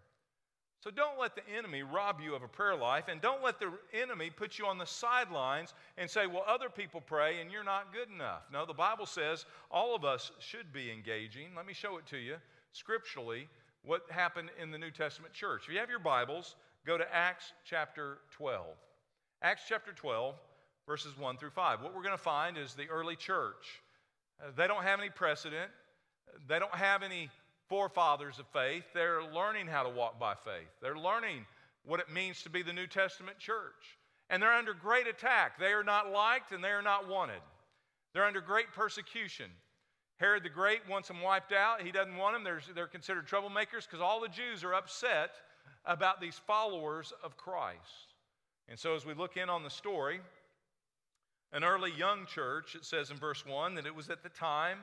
So 0.82 0.90
don't 0.90 1.20
let 1.20 1.34
the 1.34 1.42
enemy 1.54 1.82
rob 1.82 2.20
you 2.22 2.34
of 2.34 2.42
a 2.42 2.48
prayer 2.48 2.74
life, 2.74 3.04
and 3.08 3.20
don't 3.20 3.44
let 3.44 3.58
the 3.60 3.70
enemy 3.92 4.30
put 4.30 4.58
you 4.58 4.64
on 4.64 4.78
the 4.78 4.86
sidelines 4.86 5.74
and 5.98 6.08
say, 6.08 6.26
well, 6.26 6.44
other 6.46 6.70
people 6.70 7.02
pray 7.02 7.40
and 7.40 7.52
you're 7.52 7.62
not 7.62 7.92
good 7.92 8.08
enough. 8.12 8.44
No, 8.50 8.64
the 8.64 8.72
Bible 8.72 9.04
says 9.04 9.44
all 9.70 9.94
of 9.94 10.06
us 10.06 10.32
should 10.38 10.72
be 10.72 10.90
engaging. 10.90 11.48
Let 11.54 11.66
me 11.66 11.74
show 11.74 11.98
it 11.98 12.06
to 12.06 12.16
you 12.16 12.36
scripturally 12.72 13.46
what 13.84 14.02
happened 14.08 14.48
in 14.60 14.70
the 14.70 14.78
New 14.78 14.90
Testament 14.90 15.34
church. 15.34 15.64
If 15.66 15.74
you 15.74 15.80
have 15.80 15.90
your 15.90 15.98
Bibles, 15.98 16.56
go 16.86 16.96
to 16.96 17.14
Acts 17.14 17.52
chapter 17.64 18.18
12. 18.30 18.66
Acts 19.42 19.62
chapter 19.68 19.92
12, 19.92 20.34
verses 20.86 21.16
1 21.18 21.36
through 21.36 21.50
5. 21.50 21.82
What 21.82 21.94
we're 21.94 22.02
going 22.02 22.16
to 22.16 22.18
find 22.18 22.56
is 22.56 22.72
the 22.72 22.88
early 22.88 23.16
church. 23.16 23.82
Uh, 24.40 24.50
they 24.56 24.66
don't 24.66 24.82
have 24.82 24.98
any 24.98 25.10
precedent, 25.10 25.70
they 26.48 26.58
don't 26.58 26.74
have 26.74 27.02
any 27.02 27.28
forefathers 27.70 28.38
of 28.38 28.46
faith. 28.48 28.84
They're 28.92 29.22
learning 29.32 29.68
how 29.68 29.84
to 29.84 29.88
walk 29.88 30.20
by 30.20 30.34
faith. 30.34 30.68
They're 30.82 30.98
learning 30.98 31.46
what 31.86 32.00
it 32.00 32.12
means 32.12 32.42
to 32.42 32.50
be 32.50 32.62
the 32.62 32.72
New 32.74 32.86
Testament 32.86 33.38
church. 33.38 33.96
And 34.28 34.42
they're 34.42 34.52
under 34.52 34.74
great 34.74 35.06
attack. 35.06 35.58
They 35.58 35.72
are 35.72 35.84
not 35.84 36.12
liked 36.12 36.52
and 36.52 36.62
they 36.62 36.68
are 36.68 36.82
not 36.82 37.08
wanted. 37.08 37.40
They're 38.12 38.26
under 38.26 38.42
great 38.42 38.72
persecution. 38.74 39.50
Herod 40.18 40.42
the 40.42 40.50
Great 40.50 40.80
wants 40.86 41.08
them 41.08 41.22
wiped 41.22 41.52
out. 41.52 41.80
He 41.80 41.92
doesn't 41.92 42.16
want 42.16 42.34
them. 42.34 42.44
They're, 42.44 42.60
they're 42.74 42.86
considered 42.86 43.26
troublemakers 43.26 43.86
because 43.86 44.02
all 44.02 44.20
the 44.20 44.28
Jews 44.28 44.62
are 44.64 44.74
upset 44.74 45.30
about 45.86 46.20
these 46.20 46.38
followers 46.46 47.14
of 47.24 47.38
Christ. 47.38 48.14
And 48.68 48.78
so, 48.78 48.94
as 48.94 49.06
we 49.06 49.14
look 49.14 49.38
in 49.38 49.48
on 49.48 49.62
the 49.62 49.70
story, 49.70 50.20
an 51.52 51.64
early 51.64 51.90
young 51.90 52.26
church, 52.26 52.74
it 52.74 52.84
says 52.84 53.10
in 53.10 53.16
verse 53.16 53.46
1 53.46 53.74
that 53.76 53.86
it 53.86 53.94
was 53.94 54.10
at 54.10 54.22
the 54.22 54.28
time 54.28 54.80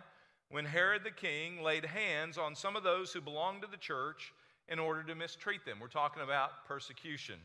when 0.50 0.66
Herod 0.66 1.04
the 1.04 1.12
king 1.12 1.62
laid 1.62 1.86
hands 1.86 2.38
on 2.38 2.56
some 2.56 2.76
of 2.76 2.84
those 2.84 3.12
who 3.12 3.22
belonged 3.22 3.62
to 3.64 3.68
the 3.70 3.78
church 3.78 4.34
in 4.70 4.80
order 4.80 5.04
to 5.04 5.16
mistreat 5.16 5.66
them. 5.66 5.80
We're 5.80 5.88
talking 5.88 6.24
about 6.24 6.66
persecution. 6.68 7.40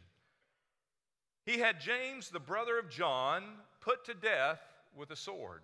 He 1.45 1.59
had 1.59 1.81
James, 1.81 2.31
the 2.31 2.41
brother 2.41 2.79
of 2.79 2.89
John, 2.89 3.43
put 3.81 4.05
to 4.05 4.15
death 4.15 4.61
with 4.97 5.11
a 5.11 5.17
sword. 5.17 5.63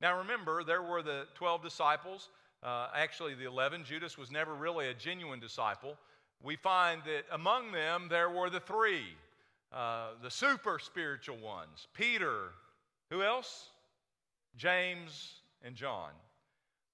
Now 0.00 0.18
remember, 0.18 0.64
there 0.64 0.82
were 0.82 1.02
the 1.02 1.26
12 1.34 1.62
disciples, 1.62 2.30
uh, 2.62 2.88
actually, 2.94 3.34
the 3.34 3.44
11. 3.44 3.84
Judas 3.84 4.16
was 4.16 4.30
never 4.30 4.54
really 4.54 4.88
a 4.88 4.94
genuine 4.94 5.40
disciple. 5.40 5.96
We 6.42 6.56
find 6.56 7.02
that 7.04 7.24
among 7.30 7.72
them 7.72 8.06
there 8.08 8.30
were 8.30 8.50
the 8.50 8.60
three, 8.60 9.04
uh, 9.72 10.08
the 10.22 10.30
super 10.30 10.78
spiritual 10.78 11.36
ones 11.38 11.86
Peter, 11.94 12.50
who 13.10 13.22
else? 13.22 13.68
James 14.56 15.40
and 15.62 15.74
John. 15.74 16.10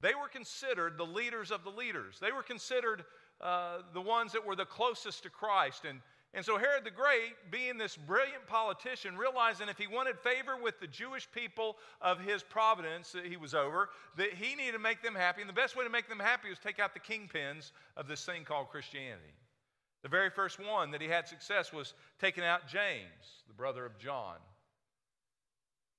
They 0.01 0.15
were 0.15 0.29
considered 0.29 0.97
the 0.97 1.05
leaders 1.07 1.51
of 1.51 1.65
the 1.65 1.71
leaders. 1.71 2.19
They 2.21 2.33
were 2.33 2.43
considered 2.43 3.05
uh, 3.41 3.79
the 3.93 4.01
ones 4.01 4.33
that 4.33 4.45
were 4.45 4.57
the 4.57 4.65
closest 4.65 5.25
to 5.25 5.31
Christ. 5.31 5.85
And, 5.85 6.01
and 6.35 6.45
so 6.45 6.57
Herod 6.57 6.85
the 6.85 6.91
Great, 6.91 7.35
being 7.51 7.79
this 7.79 7.97
brilliant 7.97 8.47
politician, 8.47 9.17
realizing 9.17 9.69
if 9.69 9.79
he 9.79 9.89
wanted 9.89 10.19
favor 10.19 10.57
with 10.63 10.79
the 10.79 10.87
Jewish 10.87 11.29
people 11.33 11.77
of 12.01 12.21
his 12.21 12.43
providence 12.45 13.11
that 13.13 13.27
he 13.27 13.37
was 13.37 13.55
over, 13.55 13.89
that 14.17 14.35
he 14.35 14.55
needed 14.55 14.73
to 14.73 14.79
make 14.79 15.03
them 15.03 15.15
happy. 15.17 15.41
And 15.41 15.49
the 15.49 15.55
best 15.55 15.77
way 15.77 15.85
to 15.85 15.91
make 15.91 16.09
them 16.09 16.21
happy 16.21 16.49
was 16.49 16.59
take 16.59 16.79
out 16.79 16.95
the 16.95 17.01
kingpins 17.01 17.73
of 17.97 18.07
this 18.07 18.25
thing 18.25 18.45
called 18.45 18.69
Christianity. 18.69 19.35
The 20.03 20.09
very 20.09 20.31
first 20.31 20.61
one 20.61 20.93
that 20.93 21.01
he 21.01 21.09
had 21.09 21.27
success 21.27 21.73
was 21.73 21.95
taking 22.21 22.45
out 22.45 22.69
James, 22.69 23.43
the 23.49 23.55
brother 23.55 23.85
of 23.85 23.99
John. 23.99 24.37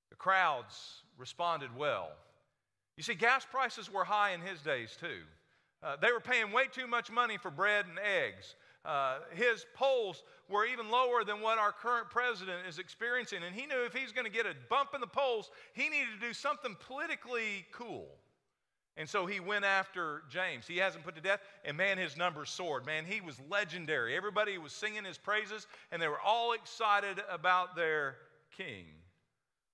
The 0.08 0.16
crowds 0.16 1.02
responded 1.18 1.76
well. 1.76 2.12
You 3.00 3.04
see, 3.04 3.14
gas 3.14 3.46
prices 3.50 3.90
were 3.90 4.04
high 4.04 4.32
in 4.32 4.42
his 4.42 4.60
days 4.60 4.94
too. 5.00 5.22
Uh, 5.82 5.96
they 6.02 6.12
were 6.12 6.20
paying 6.20 6.52
way 6.52 6.64
too 6.70 6.86
much 6.86 7.10
money 7.10 7.38
for 7.38 7.50
bread 7.50 7.86
and 7.88 7.98
eggs. 7.98 8.56
Uh, 8.84 9.20
his 9.32 9.64
polls 9.74 10.22
were 10.50 10.66
even 10.66 10.90
lower 10.90 11.24
than 11.24 11.40
what 11.40 11.56
our 11.56 11.72
current 11.72 12.10
president 12.10 12.66
is 12.68 12.78
experiencing. 12.78 13.42
And 13.42 13.54
he 13.54 13.64
knew 13.64 13.86
if 13.86 13.94
he's 13.94 14.12
going 14.12 14.26
to 14.26 14.30
get 14.30 14.44
a 14.44 14.52
bump 14.68 14.90
in 14.94 15.00
the 15.00 15.06
polls, 15.06 15.50
he 15.72 15.88
needed 15.88 16.08
to 16.20 16.26
do 16.26 16.34
something 16.34 16.76
politically 16.86 17.64
cool. 17.72 18.06
And 18.98 19.08
so 19.08 19.24
he 19.24 19.40
went 19.40 19.64
after 19.64 20.24
James. 20.28 20.66
He 20.66 20.76
hasn't 20.76 21.02
put 21.02 21.14
to 21.14 21.22
death, 21.22 21.40
and 21.64 21.78
man, 21.78 21.96
his 21.96 22.18
numbers 22.18 22.50
soared. 22.50 22.84
Man, 22.84 23.06
he 23.06 23.22
was 23.22 23.40
legendary. 23.48 24.14
Everybody 24.14 24.58
was 24.58 24.74
singing 24.74 25.06
his 25.06 25.16
praises, 25.16 25.66
and 25.90 26.02
they 26.02 26.08
were 26.08 26.20
all 26.20 26.52
excited 26.52 27.22
about 27.30 27.74
their 27.74 28.16
king. 28.54 28.84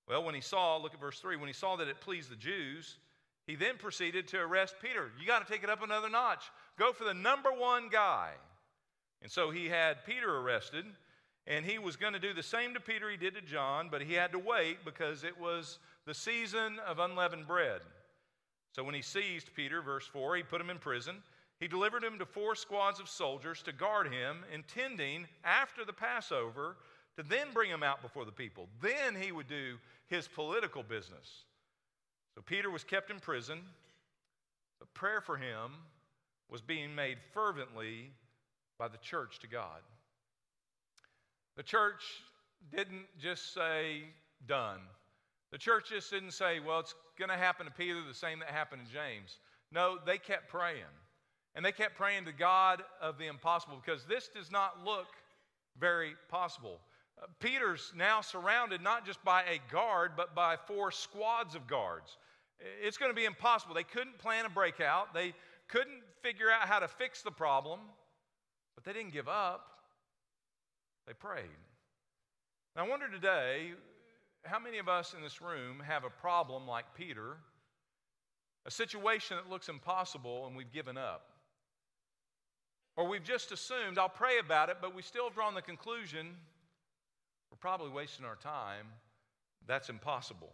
Well, 0.07 0.23
when 0.23 0.33
he 0.33 0.39
saw, 0.39 0.77
look 0.77 0.93
at 0.93 1.01
verse 1.01 1.19
3, 1.19 1.35
when 1.35 1.47
he 1.47 1.53
saw 1.53 1.75
that 1.75 1.89
it 1.89 1.99
pleased 1.99 2.31
the 2.31 2.37
Jews, 2.37 2.99
he 3.47 3.55
then 3.55 3.77
proceeded 3.77 4.27
to 4.27 4.37
arrest 4.37 4.75
Peter. 4.81 5.09
You 5.19 5.25
got 5.25 5.45
to 5.45 5.51
take 5.51 5.63
it 5.63 5.69
up 5.69 5.81
another 5.81 6.09
notch. 6.09 6.43
Go 6.77 6.91
for 6.91 7.05
the 7.05 7.13
number 7.13 7.49
one 7.49 7.87
guy. 7.89 8.31
And 9.21 9.31
so 9.31 9.49
he 9.49 9.67
had 9.67 10.05
Peter 10.05 10.37
arrested, 10.37 10.85
and 11.47 11.65
he 11.65 11.79
was 11.79 11.95
going 11.95 12.13
to 12.13 12.19
do 12.19 12.33
the 12.33 12.43
same 12.43 12.73
to 12.73 12.79
Peter 12.81 13.09
he 13.09 13.17
did 13.17 13.33
to 13.35 13.41
John, 13.41 13.87
but 13.89 14.01
he 14.01 14.13
had 14.13 14.33
to 14.33 14.39
wait 14.39 14.83
because 14.83 15.23
it 15.23 15.39
was 15.39 15.79
the 16.05 16.13
season 16.13 16.77
of 16.85 16.99
unleavened 16.99 17.47
bread. 17.47 17.81
So 18.73 18.83
when 18.83 18.93
he 18.93 19.01
seized 19.01 19.55
Peter, 19.55 19.81
verse 19.81 20.05
4, 20.05 20.35
he 20.35 20.43
put 20.43 20.61
him 20.61 20.69
in 20.69 20.77
prison. 20.77 21.15
He 21.59 21.67
delivered 21.67 22.03
him 22.03 22.19
to 22.19 22.25
four 22.25 22.53
squads 22.53 22.99
of 22.99 23.09
soldiers 23.09 23.63
to 23.63 23.71
guard 23.71 24.11
him, 24.11 24.43
intending 24.53 25.25
after 25.43 25.83
the 25.85 25.93
Passover 25.93 26.75
to 27.15 27.23
then 27.23 27.47
bring 27.53 27.71
him 27.71 27.81
out 27.81 28.01
before 28.01 28.25
the 28.25 28.31
people. 28.31 28.67
Then 28.81 29.15
he 29.15 29.31
would 29.31 29.47
do 29.47 29.77
his 30.07 30.27
political 30.27 30.83
business. 30.83 31.45
So 32.37 32.43
Peter 32.45 32.69
was 32.69 32.83
kept 32.83 33.09
in 33.09 33.19
prison, 33.19 33.61
but 34.77 34.93
prayer 34.93 35.21
for 35.21 35.37
him 35.37 35.71
was 36.51 36.61
being 36.61 36.93
made 36.93 37.17
fervently 37.33 38.11
by 38.77 38.87
the 38.87 38.99
church 38.99 39.39
to 39.39 39.47
God. 39.47 39.81
The 41.55 41.63
church 41.63 42.03
didn't 42.71 43.07
just 43.19 43.55
say, 43.55 44.03
done. 44.45 44.81
The 45.51 45.57
church 45.57 45.89
just 45.89 46.11
didn't 46.11 46.29
say, 46.29 46.59
well, 46.59 46.79
it's 46.79 46.93
going 47.17 47.31
to 47.31 47.37
happen 47.37 47.65
to 47.65 47.71
Peter 47.71 48.03
the 48.07 48.13
same 48.13 48.37
that 48.37 48.49
happened 48.49 48.83
to 48.85 48.93
James. 48.93 49.39
No, 49.71 49.97
they 50.05 50.19
kept 50.19 50.47
praying. 50.47 50.83
And 51.55 51.65
they 51.65 51.71
kept 51.71 51.95
praying 51.95 52.25
to 52.25 52.31
God 52.31 52.83
of 53.01 53.17
the 53.17 53.25
impossible 53.25 53.81
because 53.83 54.05
this 54.05 54.27
does 54.27 54.51
not 54.51 54.85
look 54.85 55.07
very 55.79 56.13
possible. 56.29 56.77
Uh, 57.19 57.25
Peter's 57.39 57.91
now 57.95 58.21
surrounded 58.21 58.83
not 58.83 59.07
just 59.07 59.23
by 59.23 59.41
a 59.41 59.59
guard, 59.71 60.11
but 60.15 60.35
by 60.35 60.55
four 60.55 60.91
squads 60.91 61.55
of 61.55 61.65
guards. 61.65 62.15
It's 62.59 62.97
going 62.97 63.11
to 63.11 63.15
be 63.15 63.25
impossible. 63.25 63.75
They 63.75 63.83
couldn't 63.83 64.17
plan 64.17 64.45
a 64.45 64.49
breakout, 64.49 65.13
they 65.13 65.33
couldn't 65.67 66.01
figure 66.21 66.49
out 66.49 66.67
how 66.67 66.79
to 66.79 66.87
fix 66.87 67.21
the 67.21 67.31
problem, 67.31 67.79
but 68.75 68.83
they 68.83 68.93
didn't 68.93 69.13
give 69.13 69.27
up. 69.27 69.65
They 71.05 71.13
prayed. 71.13 71.45
Now, 72.75 72.85
I 72.85 72.89
wonder 72.89 73.09
today 73.09 73.71
how 74.43 74.59
many 74.59 74.77
of 74.77 74.87
us 74.87 75.13
in 75.13 75.21
this 75.21 75.41
room 75.41 75.81
have 75.85 76.03
a 76.03 76.09
problem 76.09 76.67
like 76.67 76.85
Peter, 76.95 77.37
a 78.65 78.71
situation 78.71 79.37
that 79.37 79.49
looks 79.49 79.69
impossible, 79.69 80.47
and 80.47 80.55
we've 80.55 80.71
given 80.71 80.97
up? 80.97 81.29
Or 82.95 83.07
we've 83.07 83.23
just 83.23 83.51
assumed, 83.51 83.97
I'll 83.97 84.09
pray 84.09 84.39
about 84.39 84.69
it, 84.69 84.77
but 84.81 84.95
we 84.95 85.01
still 85.01 85.25
have 85.25 85.33
drawn 85.33 85.53
the 85.53 85.61
conclusion 85.61 86.35
we're 87.51 87.57
probably 87.57 87.89
wasting 87.89 88.25
our 88.25 88.35
time. 88.35 88.87
That's 89.65 89.89
impossible. 89.89 90.51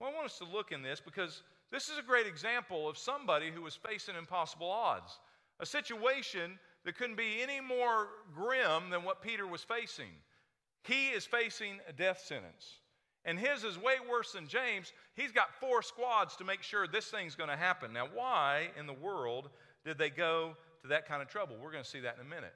Well, 0.00 0.10
I 0.10 0.14
want 0.14 0.26
us 0.26 0.38
to 0.38 0.44
look 0.44 0.72
in 0.72 0.82
this 0.82 0.98
because 0.98 1.42
this 1.70 1.90
is 1.90 1.98
a 1.98 2.02
great 2.02 2.26
example 2.26 2.88
of 2.88 2.96
somebody 2.96 3.50
who 3.50 3.60
was 3.60 3.76
facing 3.76 4.16
impossible 4.16 4.70
odds, 4.70 5.20
a 5.60 5.66
situation 5.66 6.58
that 6.86 6.96
couldn't 6.96 7.16
be 7.16 7.42
any 7.42 7.60
more 7.60 8.08
grim 8.34 8.88
than 8.90 9.04
what 9.04 9.20
Peter 9.20 9.46
was 9.46 9.62
facing. 9.62 10.10
He 10.84 11.08
is 11.08 11.26
facing 11.26 11.78
a 11.86 11.92
death 11.92 12.22
sentence. 12.24 12.78
And 13.26 13.38
his 13.38 13.64
is 13.64 13.76
way 13.76 13.96
worse 14.10 14.32
than 14.32 14.48
James. 14.48 14.94
He's 15.14 15.32
got 15.32 15.54
four 15.60 15.82
squads 15.82 16.36
to 16.36 16.44
make 16.44 16.62
sure 16.62 16.86
this 16.86 17.08
thing's 17.08 17.34
going 17.34 17.50
to 17.50 17.56
happen. 17.56 17.92
Now, 17.92 18.08
why 18.14 18.70
in 18.78 18.86
the 18.86 18.94
world 18.94 19.50
did 19.84 19.98
they 19.98 20.08
go 20.08 20.56
to 20.80 20.88
that 20.88 21.06
kind 21.06 21.20
of 21.20 21.28
trouble? 21.28 21.56
We're 21.60 21.72
going 21.72 21.84
to 21.84 21.90
see 21.90 22.00
that 22.00 22.14
in 22.14 22.26
a 22.26 22.28
minute. 22.28 22.54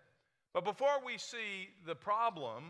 But 0.54 0.64
before 0.64 1.04
we 1.04 1.18
see 1.18 1.68
the 1.84 1.94
problem, 1.94 2.64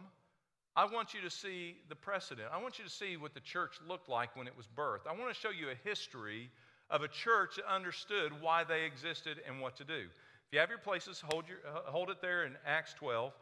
I 0.76 0.86
want 0.86 1.14
you 1.14 1.20
to 1.20 1.30
see 1.30 1.76
the 1.88 1.94
precedent. 1.94 2.48
I 2.52 2.60
want 2.60 2.78
you 2.78 2.84
to 2.84 2.90
see 2.90 3.16
what 3.16 3.32
the 3.32 3.40
church 3.40 3.76
looked 3.88 4.08
like 4.08 4.34
when 4.36 4.48
it 4.48 4.56
was 4.56 4.66
birthed. 4.66 5.06
I 5.08 5.12
want 5.12 5.32
to 5.32 5.40
show 5.40 5.50
you 5.50 5.68
a 5.70 5.88
history 5.88 6.50
of 6.90 7.02
a 7.02 7.08
church 7.08 7.56
that 7.56 7.72
understood 7.72 8.32
why 8.40 8.64
they 8.64 8.84
existed 8.84 9.40
and 9.46 9.60
what 9.60 9.76
to 9.76 9.84
do. 9.84 10.02
If 10.02 10.52
you 10.52 10.58
have 10.58 10.70
your 10.70 10.78
places, 10.78 11.22
hold, 11.30 11.44
your, 11.48 11.58
uh, 11.66 11.90
hold 11.90 12.10
it 12.10 12.20
there 12.20 12.44
in 12.44 12.54
Acts 12.66 12.92
12. 12.94 13.32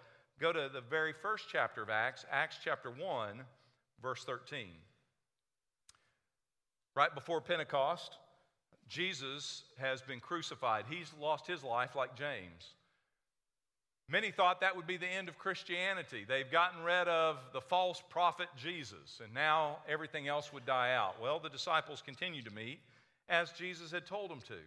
Go 0.40 0.52
to 0.52 0.68
the 0.72 0.82
very 0.82 1.12
first 1.12 1.46
chapter 1.50 1.82
of 1.82 1.88
Acts, 1.88 2.26
Acts 2.30 2.58
chapter 2.62 2.90
1, 2.90 3.40
verse 4.02 4.24
13. 4.24 4.66
Right 6.94 7.14
before 7.14 7.40
Pentecost, 7.40 8.18
Jesus 8.88 9.64
has 9.78 10.02
been 10.02 10.20
crucified. 10.20 10.84
He's 10.88 11.10
lost 11.18 11.46
his 11.46 11.64
life 11.64 11.96
like 11.96 12.14
James. 12.14 12.74
Many 14.09 14.30
thought 14.30 14.61
that 14.61 14.76
would 14.76 14.87
be 14.87 14.97
the 14.97 15.06
end 15.06 15.28
of 15.28 15.38
Christianity. 15.38 16.25
They've 16.28 16.50
gotten 16.50 16.82
rid 16.82 17.09
of 17.09 17.38
the 17.52 17.61
false 17.61 18.02
prophet 18.11 18.49
Jesus, 18.56 19.21
and 19.25 19.32
now 19.32 19.78
everything 19.88 20.28
else 20.28 20.52
would 20.52 20.66
die 20.66 20.92
out. 20.94 21.21
Well, 21.21 21.38
the 21.38 21.49
disciples 21.49 22.02
continued 22.04 22.44
to 22.44 22.50
meet 22.52 22.80
as 23.28 23.52
Jesus 23.52 23.90
had 23.90 24.06
told 24.06 24.30
them 24.30 24.40
to. 24.49 24.59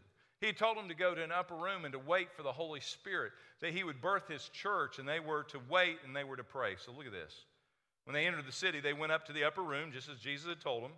He 0.42 0.52
told 0.52 0.78
them 0.78 0.90
to 0.90 0.96
go 0.96 1.14
to 1.14 1.24
an 1.24 1.32
upper 1.32 1.56
room 1.56 1.86
and 1.86 1.94
to 1.94 2.00
wait 2.00 2.34
for 2.36 2.44
the 2.44 2.52
Holy 2.52 2.80
Spirit, 2.80 3.32
that 3.62 3.74
He 3.74 3.84
would 3.84 4.02
birth 4.02 4.28
His 4.28 4.50
church, 4.50 5.00
and 5.00 5.08
they 5.08 5.20
were 5.20 5.44
to 5.44 5.60
wait 5.70 5.98
and 6.06 6.16
they 6.16 6.24
were 6.24 6.38
to 6.38 6.44
pray. 6.44 6.76
So 6.84 6.92
look 6.92 7.06
at 7.06 7.12
this. 7.12 7.46
When 8.06 8.14
they 8.14 8.26
entered 8.28 8.46
the 8.46 8.52
city, 8.52 8.80
they 8.80 8.94
went 8.94 9.12
up 9.12 9.26
to 9.28 9.34
the 9.34 9.44
upper 9.44 9.64
room, 9.64 9.92
just 9.92 10.10
as 10.10 10.20
Jesus 10.20 10.50
had 10.50 10.62
told 10.62 10.84
them. 10.84 10.92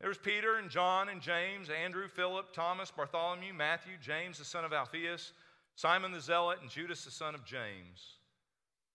There 0.00 0.08
was 0.08 0.18
Peter 0.18 0.56
and 0.56 0.70
John 0.70 1.08
and 1.08 1.22
James, 1.22 1.70
Andrew, 1.70 2.08
Philip, 2.08 2.52
Thomas, 2.52 2.90
Bartholomew, 2.90 3.54
Matthew, 3.54 3.94
James, 4.00 4.38
the 4.38 4.44
son 4.44 4.64
of 4.64 4.72
Alphaeus. 4.72 5.32
Simon 5.76 6.10
the 6.10 6.20
Zealot, 6.20 6.58
and 6.62 6.70
Judas 6.70 7.04
the 7.04 7.10
son 7.10 7.34
of 7.34 7.44
James. 7.44 8.16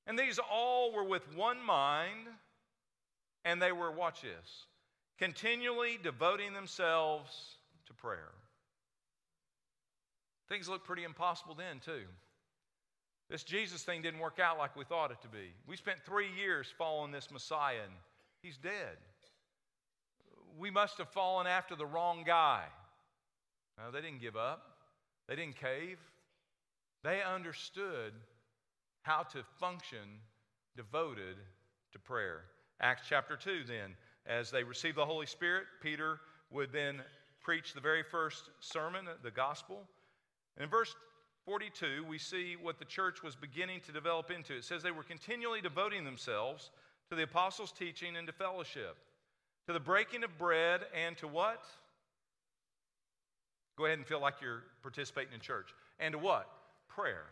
And 0.07 0.17
these 0.17 0.39
all 0.39 0.91
were 0.91 1.03
with 1.03 1.23
one 1.35 1.63
mind, 1.63 2.27
and 3.45 3.61
they 3.61 3.71
were, 3.71 3.91
watch 3.91 4.23
this, 4.23 4.65
continually 5.19 5.99
devoting 6.01 6.53
themselves 6.53 7.31
to 7.85 7.93
prayer. 7.93 8.31
Things 10.49 10.67
looked 10.67 10.85
pretty 10.85 11.03
impossible 11.03 11.53
then, 11.55 11.79
too. 11.85 12.03
This 13.29 13.43
Jesus 13.43 13.83
thing 13.83 14.01
didn't 14.01 14.19
work 14.19 14.39
out 14.39 14.57
like 14.57 14.75
we 14.75 14.83
thought 14.83 15.11
it 15.11 15.21
to 15.21 15.29
be. 15.29 15.53
We 15.67 15.77
spent 15.77 15.99
three 16.03 16.27
years 16.37 16.67
following 16.77 17.11
this 17.11 17.31
Messiah, 17.31 17.83
and 17.83 17.93
he's 18.41 18.57
dead. 18.57 18.97
We 20.59 20.71
must 20.71 20.97
have 20.97 21.07
fallen 21.09 21.47
after 21.47 21.75
the 21.75 21.85
wrong 21.85 22.23
guy. 22.25 22.63
No, 23.77 23.91
they 23.91 24.01
didn't 24.01 24.19
give 24.19 24.35
up, 24.35 24.63
they 25.29 25.35
didn't 25.35 25.55
cave. 25.55 25.99
They 27.03 27.21
understood 27.21 28.13
how 29.03 29.23
to 29.23 29.43
function 29.59 30.19
devoted 30.75 31.37
to 31.93 31.99
prayer. 31.99 32.41
Acts 32.79 33.03
chapter 33.09 33.35
2, 33.35 33.63
then, 33.67 33.95
as 34.25 34.51
they 34.51 34.63
received 34.63 34.97
the 34.97 35.05
Holy 35.05 35.25
Spirit, 35.25 35.65
Peter 35.81 36.19
would 36.51 36.71
then 36.71 37.01
preach 37.41 37.73
the 37.73 37.81
very 37.81 38.03
first 38.03 38.49
sermon, 38.59 39.05
the 39.23 39.31
gospel. 39.31 39.81
And 40.55 40.63
in 40.63 40.69
verse 40.69 40.95
42, 41.45 42.05
we 42.07 42.19
see 42.19 42.55
what 42.61 42.77
the 42.77 42.85
church 42.85 43.23
was 43.23 43.35
beginning 43.35 43.81
to 43.81 43.91
develop 43.91 44.29
into. 44.29 44.55
It 44.55 44.63
says 44.63 44.83
they 44.83 44.91
were 44.91 45.03
continually 45.03 45.61
devoting 45.61 46.03
themselves 46.03 46.69
to 47.09 47.15
the 47.15 47.23
apostles' 47.23 47.71
teaching 47.71 48.15
and 48.15 48.27
to 48.27 48.33
fellowship, 48.33 48.95
to 49.67 49.73
the 49.73 49.79
breaking 49.79 50.23
of 50.23 50.37
bread, 50.37 50.81
and 50.93 51.17
to 51.17 51.27
what? 51.27 51.63
Go 53.77 53.85
ahead 53.85 53.97
and 53.97 54.07
feel 54.07 54.21
like 54.21 54.35
you're 54.41 54.63
participating 54.83 55.33
in 55.33 55.39
church. 55.39 55.73
And 55.99 56.11
to 56.11 56.19
what? 56.19 56.47
Prayer. 56.95 57.25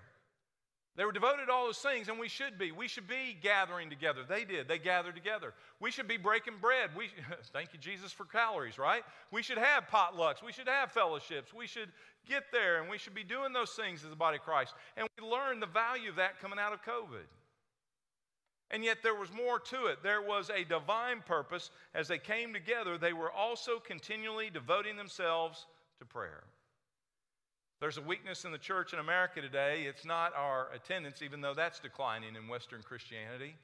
They 0.96 1.06
were 1.06 1.14
devoted 1.14 1.46
to 1.46 1.52
all 1.54 1.66
those 1.66 1.78
things, 1.78 2.10
and 2.10 2.20
we 2.20 2.28
should 2.28 2.58
be. 2.58 2.74
We 2.74 2.90
should 2.90 3.08
be 3.08 3.38
gathering 3.42 3.90
together. 3.90 4.22
They 4.28 4.44
did. 4.44 4.68
They 4.68 4.80
gathered 4.80 5.16
together. 5.16 5.54
We 5.80 5.92
should 5.92 6.10
be 6.10 6.18
breaking 6.18 6.56
bread. 6.60 6.90
We 6.94 7.08
thank 7.54 7.72
you, 7.72 7.80
Jesus, 7.80 8.12
for 8.12 8.26
calories, 8.26 8.78
right? 8.78 9.04
We 9.32 9.42
should 9.42 9.60
have 9.60 9.86
potlucks. 9.88 10.44
We 10.46 10.52
should 10.52 10.68
have 10.68 10.92
fellowships. 10.92 11.54
We 11.54 11.68
should 11.68 11.90
get 12.28 12.52
there, 12.52 12.82
and 12.82 12.90
we 12.90 12.98
should 12.98 13.16
be 13.16 13.24
doing 13.24 13.54
those 13.54 13.72
things 13.72 14.04
as 14.04 14.10
the 14.10 14.16
body 14.18 14.38
of 14.38 14.44
Christ. 14.44 14.74
And 14.98 15.08
we 15.18 15.26
learned 15.26 15.62
the 15.62 15.68
value 15.68 16.10
of 16.10 16.18
that 16.18 16.42
coming 16.42 16.60
out 16.60 16.74
of 16.74 16.84
COVID. 16.84 17.28
And 18.72 18.84
yet 18.84 18.98
there 19.02 19.16
was 19.16 19.32
more 19.32 19.60
to 19.60 19.86
it. 19.86 20.04
There 20.04 20.22
was 20.22 20.50
a 20.50 20.64
divine 20.64 21.24
purpose. 21.26 21.72
As 21.96 22.10
they 22.10 22.20
came 22.20 22.52
together, 22.54 22.98
they 22.98 23.14
were 23.14 23.32
also 23.32 23.80
continually 23.80 24.50
devoting 24.50 24.98
themselves 24.98 25.66
to 26.00 26.06
prayer. 26.06 26.44
There's 27.80 27.98
a 27.98 28.02
weakness 28.02 28.44
in 28.44 28.52
the 28.52 28.58
church 28.58 28.92
in 28.92 29.00
America 29.00 29.40
today. 29.40 29.84
It's 29.84 30.04
not 30.04 30.36
our 30.36 30.68
attendance, 30.74 31.22
even 31.22 31.40
though 31.40 31.54
that's 31.54 31.80
declining 31.80 32.36
in 32.36 32.50
Western 32.50 32.82
Christianity. 32.82 33.56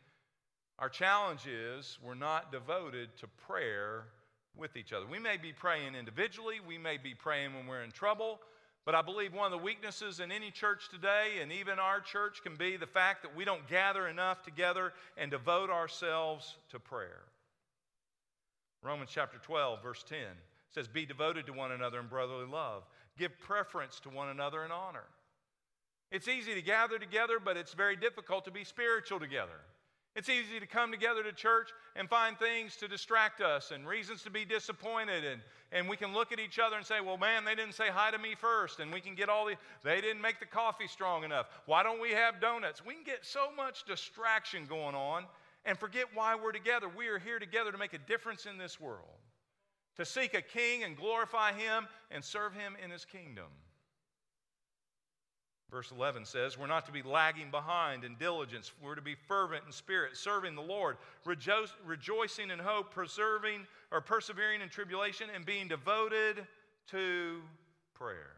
Our 0.80 0.88
challenge 0.88 1.48
is 1.48 1.98
we're 2.02 2.16
not 2.16 2.50
devoted 2.50 3.10
to 3.18 3.28
prayer 3.28 4.06
with 4.56 4.78
each 4.78 4.94
other. 4.94 5.06
We 5.06 5.20
may 5.20 5.36
be 5.36 5.52
praying 5.52 5.96
individually, 5.96 6.62
we 6.66 6.78
may 6.78 6.96
be 6.96 7.14
praying 7.14 7.56
when 7.56 7.68
we're 7.68 7.84
in 7.84 7.92
trouble, 7.92 8.40
but 8.86 8.96
I 8.96 9.02
believe 9.02 9.34
one 9.34 9.52
of 9.52 9.52
the 9.52 9.64
weaknesses 9.64 10.22
in 10.22 10.32
any 10.32 10.50
church 10.50 10.88
today, 10.88 11.40
and 11.42 11.52
even 11.52 11.78
our 11.78 12.00
church, 12.00 12.42
can 12.42 12.56
be 12.56 12.78
the 12.78 12.88
fact 12.88 13.22
that 13.24 13.36
we 13.36 13.44
don't 13.44 13.68
gather 13.68 14.08
enough 14.08 14.44
together 14.44 14.94
and 15.18 15.30
devote 15.30 15.70
ourselves 15.70 16.56
to 16.70 16.80
prayer. 16.80 17.24
Romans 18.82 19.10
chapter 19.14 19.40
12, 19.40 19.84
verse 19.84 20.06
10 20.08 20.20
says, 20.70 20.88
Be 20.88 21.06
devoted 21.06 21.48
to 21.48 21.54
one 21.54 21.74
another 21.74 22.00
in 22.00 22.08
brotherly 22.08 22.46
love 22.46 22.84
give 23.18 23.38
preference 23.40 24.00
to 24.02 24.10
one 24.10 24.30
another 24.30 24.64
in 24.66 24.72
honor. 24.72 25.06
It's 26.12 26.28
easy 26.28 26.54
to 26.54 26.62
gather 26.62 26.98
together, 27.00 27.40
but 27.44 27.58
it's 27.58 27.74
very 27.74 27.96
difficult 27.96 28.46
to 28.46 28.52
be 28.52 28.64
spiritual 28.64 29.20
together. 29.20 29.60
It's 30.16 30.30
easy 30.30 30.62
to 30.62 30.66
come 30.66 30.92
together 30.92 31.24
to 31.24 31.34
church 31.34 31.72
and 31.98 32.10
find 32.10 32.40
things 32.40 32.78
to 32.78 32.88
distract 32.88 33.42
us 33.42 33.72
and 33.72 33.86
reasons 33.86 34.24
to 34.24 34.30
be 34.30 34.46
disappointed. 34.46 35.26
And, 35.26 35.42
and 35.74 35.90
we 35.90 35.98
can 35.98 36.14
look 36.14 36.32
at 36.32 36.40
each 36.40 36.58
other 36.58 36.78
and 36.78 36.86
say, 36.86 37.02
well, 37.02 37.18
man, 37.18 37.44
they 37.44 37.54
didn't 37.54 37.74
say 37.74 37.90
hi 37.90 38.12
to 38.12 38.18
me 38.18 38.34
first. 38.34 38.80
And 38.80 38.94
we 38.94 39.02
can 39.02 39.14
get 39.16 39.28
all 39.28 39.46
the, 39.46 39.56
they 39.84 40.00
didn't 40.00 40.22
make 40.22 40.40
the 40.40 40.46
coffee 40.46 40.88
strong 40.88 41.26
enough. 41.26 41.48
Why 41.66 41.84
don't 41.84 42.00
we 42.00 42.12
have 42.12 42.40
donuts? 42.40 42.86
We 42.86 42.94
can 42.94 43.04
get 43.04 43.26
so 43.26 43.52
much 43.58 43.84
distraction 43.84 44.68
going 44.68 44.96
on 44.96 45.26
and 45.66 45.78
forget 45.78 46.06
why 46.14 46.36
we're 46.36 46.54
together. 46.54 46.88
We 46.88 47.08
are 47.08 47.20
here 47.20 47.40
together 47.40 47.74
to 47.74 47.78
make 47.78 47.94
a 47.94 47.98
difference 47.98 48.46
in 48.46 48.58
this 48.58 48.80
world 48.80 49.20
to 49.98 50.06
seek 50.06 50.34
a 50.34 50.42
king 50.42 50.84
and 50.84 50.96
glorify 50.96 51.54
him 51.54 51.88
and 52.12 52.24
serve 52.24 52.54
him 52.54 52.76
in 52.84 52.92
his 52.92 53.06
kingdom. 53.06 53.46
Verse 55.72 55.92
11 55.92 56.26
says, 56.26 56.58
We're 56.58 56.68
not 56.68 56.86
to 56.86 56.92
be 56.92 57.02
lagging 57.02 57.52
behind 57.52 58.04
in 58.04 58.16
diligence. 58.16 58.72
We're 58.82 58.96
to 58.96 59.02
be 59.02 59.16
fervent 59.28 59.64
in 59.66 59.72
spirit, 59.72 60.16
serving 60.16 60.56
the 60.56 60.62
Lord, 60.62 60.98
rejo- 61.26 61.72
rejoicing 61.86 62.52
in 62.52 62.60
hope, 62.60 62.92
preserving 62.92 63.66
or 63.92 64.00
persevering 64.00 64.62
in 64.62 64.70
tribulation, 64.70 65.28
and 65.34 65.46
being 65.46 65.68
devoted 65.68 66.46
to 66.92 67.42
prayer. 67.94 68.36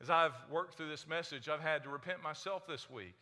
As 0.00 0.10
I've 0.10 0.34
worked 0.50 0.76
through 0.76 0.90
this 0.90 1.08
message, 1.08 1.48
I've 1.48 1.60
had 1.60 1.82
to 1.84 1.88
repent 1.88 2.22
myself 2.22 2.66
this 2.66 2.90
week. 2.90 3.16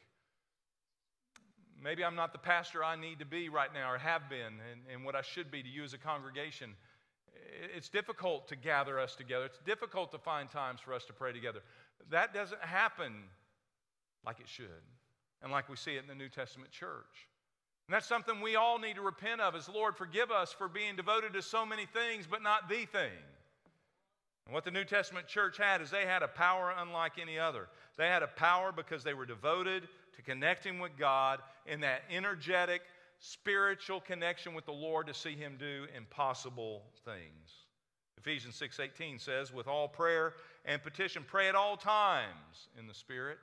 Maybe 1.82 2.04
I'm 2.04 2.14
not 2.14 2.32
the 2.32 2.38
pastor 2.38 2.84
I 2.84 2.96
need 2.96 3.18
to 3.18 3.24
be 3.24 3.48
right 3.48 3.72
now 3.72 3.92
or 3.92 3.98
have 3.98 4.28
been 4.28 4.60
and, 4.70 4.80
and 4.92 5.04
what 5.04 5.16
I 5.16 5.22
should 5.22 5.50
be 5.50 5.62
to 5.62 5.68
you 5.68 5.82
as 5.82 5.94
a 5.94 5.98
congregation. 5.98 6.74
It's 7.74 7.88
difficult 7.88 8.48
to 8.48 8.56
gather 8.56 9.00
us 9.00 9.16
together. 9.16 9.46
It's 9.46 9.58
difficult 9.66 10.12
to 10.12 10.18
find 10.18 10.48
times 10.48 10.80
for 10.80 10.94
us 10.94 11.04
to 11.06 11.12
pray 11.12 11.32
together. 11.32 11.60
That 12.10 12.32
doesn't 12.32 12.60
happen 12.60 13.12
like 14.24 14.38
it 14.38 14.48
should 14.48 14.66
and 15.42 15.50
like 15.50 15.68
we 15.68 15.76
see 15.76 15.96
it 15.96 16.02
in 16.02 16.08
the 16.08 16.14
New 16.14 16.28
Testament 16.28 16.70
church. 16.70 17.28
And 17.88 17.94
that's 17.94 18.06
something 18.06 18.40
we 18.40 18.54
all 18.54 18.78
need 18.78 18.94
to 18.94 19.02
repent 19.02 19.40
of 19.40 19.56
is 19.56 19.68
Lord, 19.68 19.96
forgive 19.96 20.30
us 20.30 20.52
for 20.52 20.68
being 20.68 20.94
devoted 20.94 21.32
to 21.32 21.42
so 21.42 21.66
many 21.66 21.86
things, 21.86 22.26
but 22.30 22.42
not 22.42 22.68
the 22.68 22.86
thing. 22.86 23.10
And 24.46 24.54
what 24.54 24.64
the 24.64 24.70
New 24.70 24.84
Testament 24.84 25.26
church 25.26 25.56
had 25.58 25.82
is 25.82 25.90
they 25.90 26.06
had 26.06 26.22
a 26.22 26.28
power 26.28 26.72
unlike 26.76 27.12
any 27.20 27.38
other. 27.38 27.68
They 27.96 28.06
had 28.06 28.22
a 28.22 28.28
power 28.28 28.72
because 28.72 29.02
they 29.02 29.14
were 29.14 29.26
devoted 29.26 29.88
to 30.16 30.22
connecting 30.22 30.78
with 30.78 30.96
God 30.98 31.40
in 31.66 31.80
that 31.80 32.02
energetic, 32.10 32.82
spiritual 33.18 34.00
connection 34.00 34.54
with 34.54 34.66
the 34.66 34.72
Lord 34.72 35.06
to 35.06 35.14
see 35.14 35.34
Him 35.34 35.56
do 35.58 35.86
impossible 35.96 36.82
things. 37.04 37.66
Ephesians 38.18 38.56
6:18 38.56 39.18
says, 39.18 39.52
"With 39.52 39.66
all 39.66 39.88
prayer 39.88 40.34
and 40.64 40.82
petition, 40.82 41.24
pray 41.24 41.48
at 41.48 41.54
all 41.54 41.76
times 41.76 42.68
in 42.76 42.86
the 42.86 42.94
Spirit." 42.94 43.40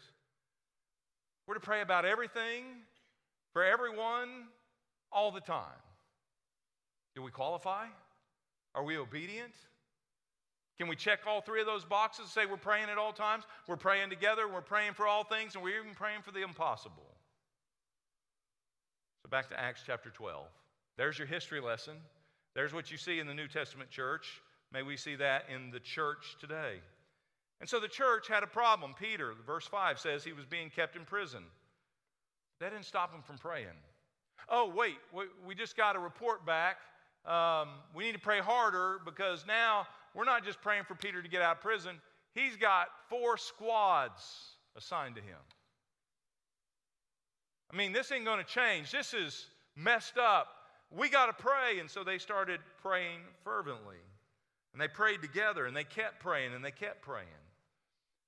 We're 1.46 1.56
to 1.56 1.60
pray 1.60 1.82
about 1.82 2.06
everything, 2.06 2.86
for 3.54 3.64
everyone, 3.64 4.48
all 5.12 5.32
the 5.32 5.42
time. 5.42 5.82
Do 7.16 7.24
we 7.24 7.32
qualify? 7.32 7.88
Are 8.76 8.84
we 8.84 8.98
obedient? 8.98 9.56
Can 10.80 10.88
we 10.88 10.96
check 10.96 11.20
all 11.28 11.42
three 11.42 11.60
of 11.60 11.66
those 11.66 11.84
boxes 11.84 12.22
and 12.22 12.30
say 12.30 12.46
we're 12.46 12.56
praying 12.56 12.90
at 12.90 12.98
all 12.98 13.12
times? 13.12 13.44
We're 13.68 13.76
praying 13.76 14.10
together, 14.10 14.48
we're 14.48 14.62
praying 14.62 14.94
for 14.94 15.08
all 15.08 15.26
things, 15.26 15.56
and 15.56 15.64
we're 15.64 15.82
even 15.82 15.94
praying 15.94 16.22
for 16.22 16.32
the 16.32 16.42
impossible. 16.42 17.04
So 19.22 19.30
back 19.30 19.50
to 19.50 19.60
Acts 19.60 19.82
chapter 19.86 20.10
12. 20.10 20.46
There's 20.96 21.18
your 21.18 21.28
history 21.28 21.60
lesson. 21.60 21.98
There's 22.56 22.74
what 22.74 22.92
you 22.92 22.98
see 22.98 23.20
in 23.20 23.28
the 23.28 23.34
New 23.34 23.50
Testament 23.50 23.90
church. 23.90 24.42
May 24.72 24.82
we 24.82 24.96
see 24.96 25.16
that 25.16 25.44
in 25.54 25.70
the 25.70 25.82
church 25.82 26.38
today. 26.40 26.80
And 27.60 27.70
so 27.70 27.82
the 27.82 27.90
church 27.90 28.30
had 28.30 28.44
a 28.44 28.48
problem. 28.48 28.96
Peter, 28.98 29.34
verse 29.46 29.68
5 29.68 30.00
says 30.00 30.24
he 30.24 30.32
was 30.32 30.46
being 30.46 30.70
kept 30.70 30.96
in 30.96 31.04
prison. 31.04 31.44
That 32.62 32.72
didn't 32.72 32.86
stop 32.86 33.14
him 33.14 33.22
from 33.22 33.38
praying. 33.38 33.68
Oh, 34.48 34.72
wait, 34.74 34.96
we 35.46 35.56
just 35.56 35.76
got 35.76 35.98
a 35.98 36.00
report 36.00 36.46
back. 36.46 36.78
Um, 37.26 37.68
we 37.94 38.06
need 38.06 38.14
to 38.14 38.20
pray 38.20 38.40
harder 38.40 39.00
because 39.04 39.46
now 39.46 39.86
we're 40.20 40.26
not 40.26 40.44
just 40.44 40.62
praying 40.62 40.84
for 40.84 40.96
Peter 40.96 41.22
to 41.22 41.30
get 41.30 41.42
out 41.42 41.56
of 41.56 41.62
prison, 41.62 41.96
he's 42.36 42.58
got 42.58 42.88
four 43.08 43.38
squads 43.38 44.58
assigned 44.76 45.16
to 45.16 45.22
him. 45.22 45.38
I 47.72 47.78
mean, 47.78 47.94
this 47.94 48.12
ain't 48.12 48.26
going 48.26 48.44
to 48.44 48.46
change. 48.46 48.92
This 48.92 49.14
is 49.14 49.48
messed 49.78 50.18
up. 50.18 50.48
We 50.92 51.08
got 51.08 51.28
to 51.28 51.34
pray. 51.34 51.80
And 51.80 51.90
so 51.90 52.04
they 52.04 52.18
started 52.18 52.60
praying 52.82 53.20
fervently. 53.46 53.96
And 54.74 54.82
they 54.82 54.90
prayed 54.90 55.22
together 55.22 55.68
and 55.68 55.76
they 55.76 55.86
kept 55.86 56.20
praying 56.20 56.54
and 56.54 56.66
they 56.66 56.72
kept 56.72 57.02
praying. 57.02 57.28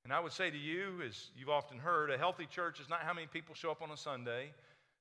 And 0.06 0.14
I 0.14 0.22
would 0.22 0.32
say 0.32 0.50
to 0.50 0.58
you, 0.58 1.02
as 1.06 1.32
you've 1.36 1.50
often 1.50 1.78
heard, 1.78 2.10
a 2.10 2.18
healthy 2.18 2.46
church 2.46 2.80
is 2.80 2.88
not 2.88 3.02
how 3.02 3.14
many 3.14 3.28
people 3.28 3.54
show 3.54 3.70
up 3.70 3.82
on 3.82 3.92
a 3.92 3.98
Sunday, 3.98 4.54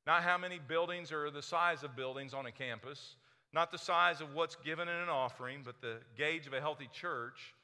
not 0.09 0.25
how 0.25 0.37
many 0.37 0.59
buildings 0.59 1.13
or 1.13 1.31
the 1.31 1.41
size 1.41 1.85
of 1.85 1.95
buildings 1.95 2.35
on 2.35 2.47
a 2.47 2.53
campus, 2.53 3.15
not 3.53 3.73
the 3.73 3.79
size 3.79 4.21
of 4.21 4.35
what's 4.35 4.57
given 4.57 4.89
in 4.89 4.95
an 4.95 5.09
offering, 5.09 5.61
but 5.65 5.81
the 5.81 5.97
gauge 6.17 6.47
of 6.47 6.53
a 6.53 6.61
healthy 6.61 6.89
church 6.93 7.55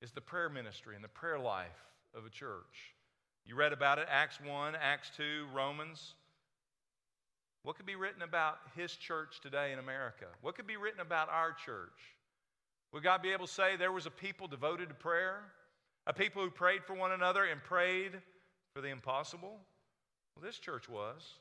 is 0.00 0.10
the 0.12 0.20
prayer 0.20 0.48
ministry 0.48 0.94
and 0.94 1.04
the 1.04 1.08
prayer 1.08 1.38
life 1.38 1.84
of 2.14 2.24
a 2.24 2.30
church. 2.30 2.94
You 3.44 3.56
read 3.56 3.72
about 3.72 3.98
it, 3.98 4.06
Acts 4.10 4.38
1, 4.44 4.74
Acts 4.80 5.10
2, 5.16 5.46
Romans. 5.52 6.14
What 7.62 7.76
could 7.76 7.86
be 7.86 7.94
written 7.94 8.22
about 8.22 8.58
his 8.76 8.92
church 8.96 9.40
today 9.40 9.72
in 9.72 9.78
America? 9.78 10.26
What 10.40 10.56
could 10.56 10.66
be 10.66 10.76
written 10.76 11.00
about 11.00 11.28
our 11.28 11.52
church? 11.52 12.16
Would 12.92 13.02
God 13.02 13.22
be 13.22 13.32
able 13.32 13.46
to 13.46 13.52
say 13.52 13.76
there 13.76 13.92
was 13.92 14.06
a 14.06 14.10
people 14.10 14.48
devoted 14.48 14.88
to 14.88 14.94
prayer? 14.94 15.40
A 16.06 16.12
people 16.12 16.42
who 16.42 16.50
prayed 16.50 16.84
for 16.84 16.94
one 16.94 17.12
another 17.12 17.44
and 17.44 17.62
prayed 17.62 18.12
for 18.74 18.80
the 18.80 18.88
impossible? 18.88 19.60
Well, 20.34 20.44
this 20.44 20.58
church 20.58 20.88
was. 20.88 21.34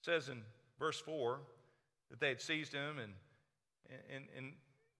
It 0.00 0.06
says 0.06 0.28
in 0.28 0.42
verse 0.78 1.00
4 1.00 1.40
that 2.12 2.20
they 2.20 2.28
had 2.28 2.40
seized 2.40 2.72
him 2.72 2.98
and, 2.98 3.12
and, 4.14 4.24
and 4.36 4.52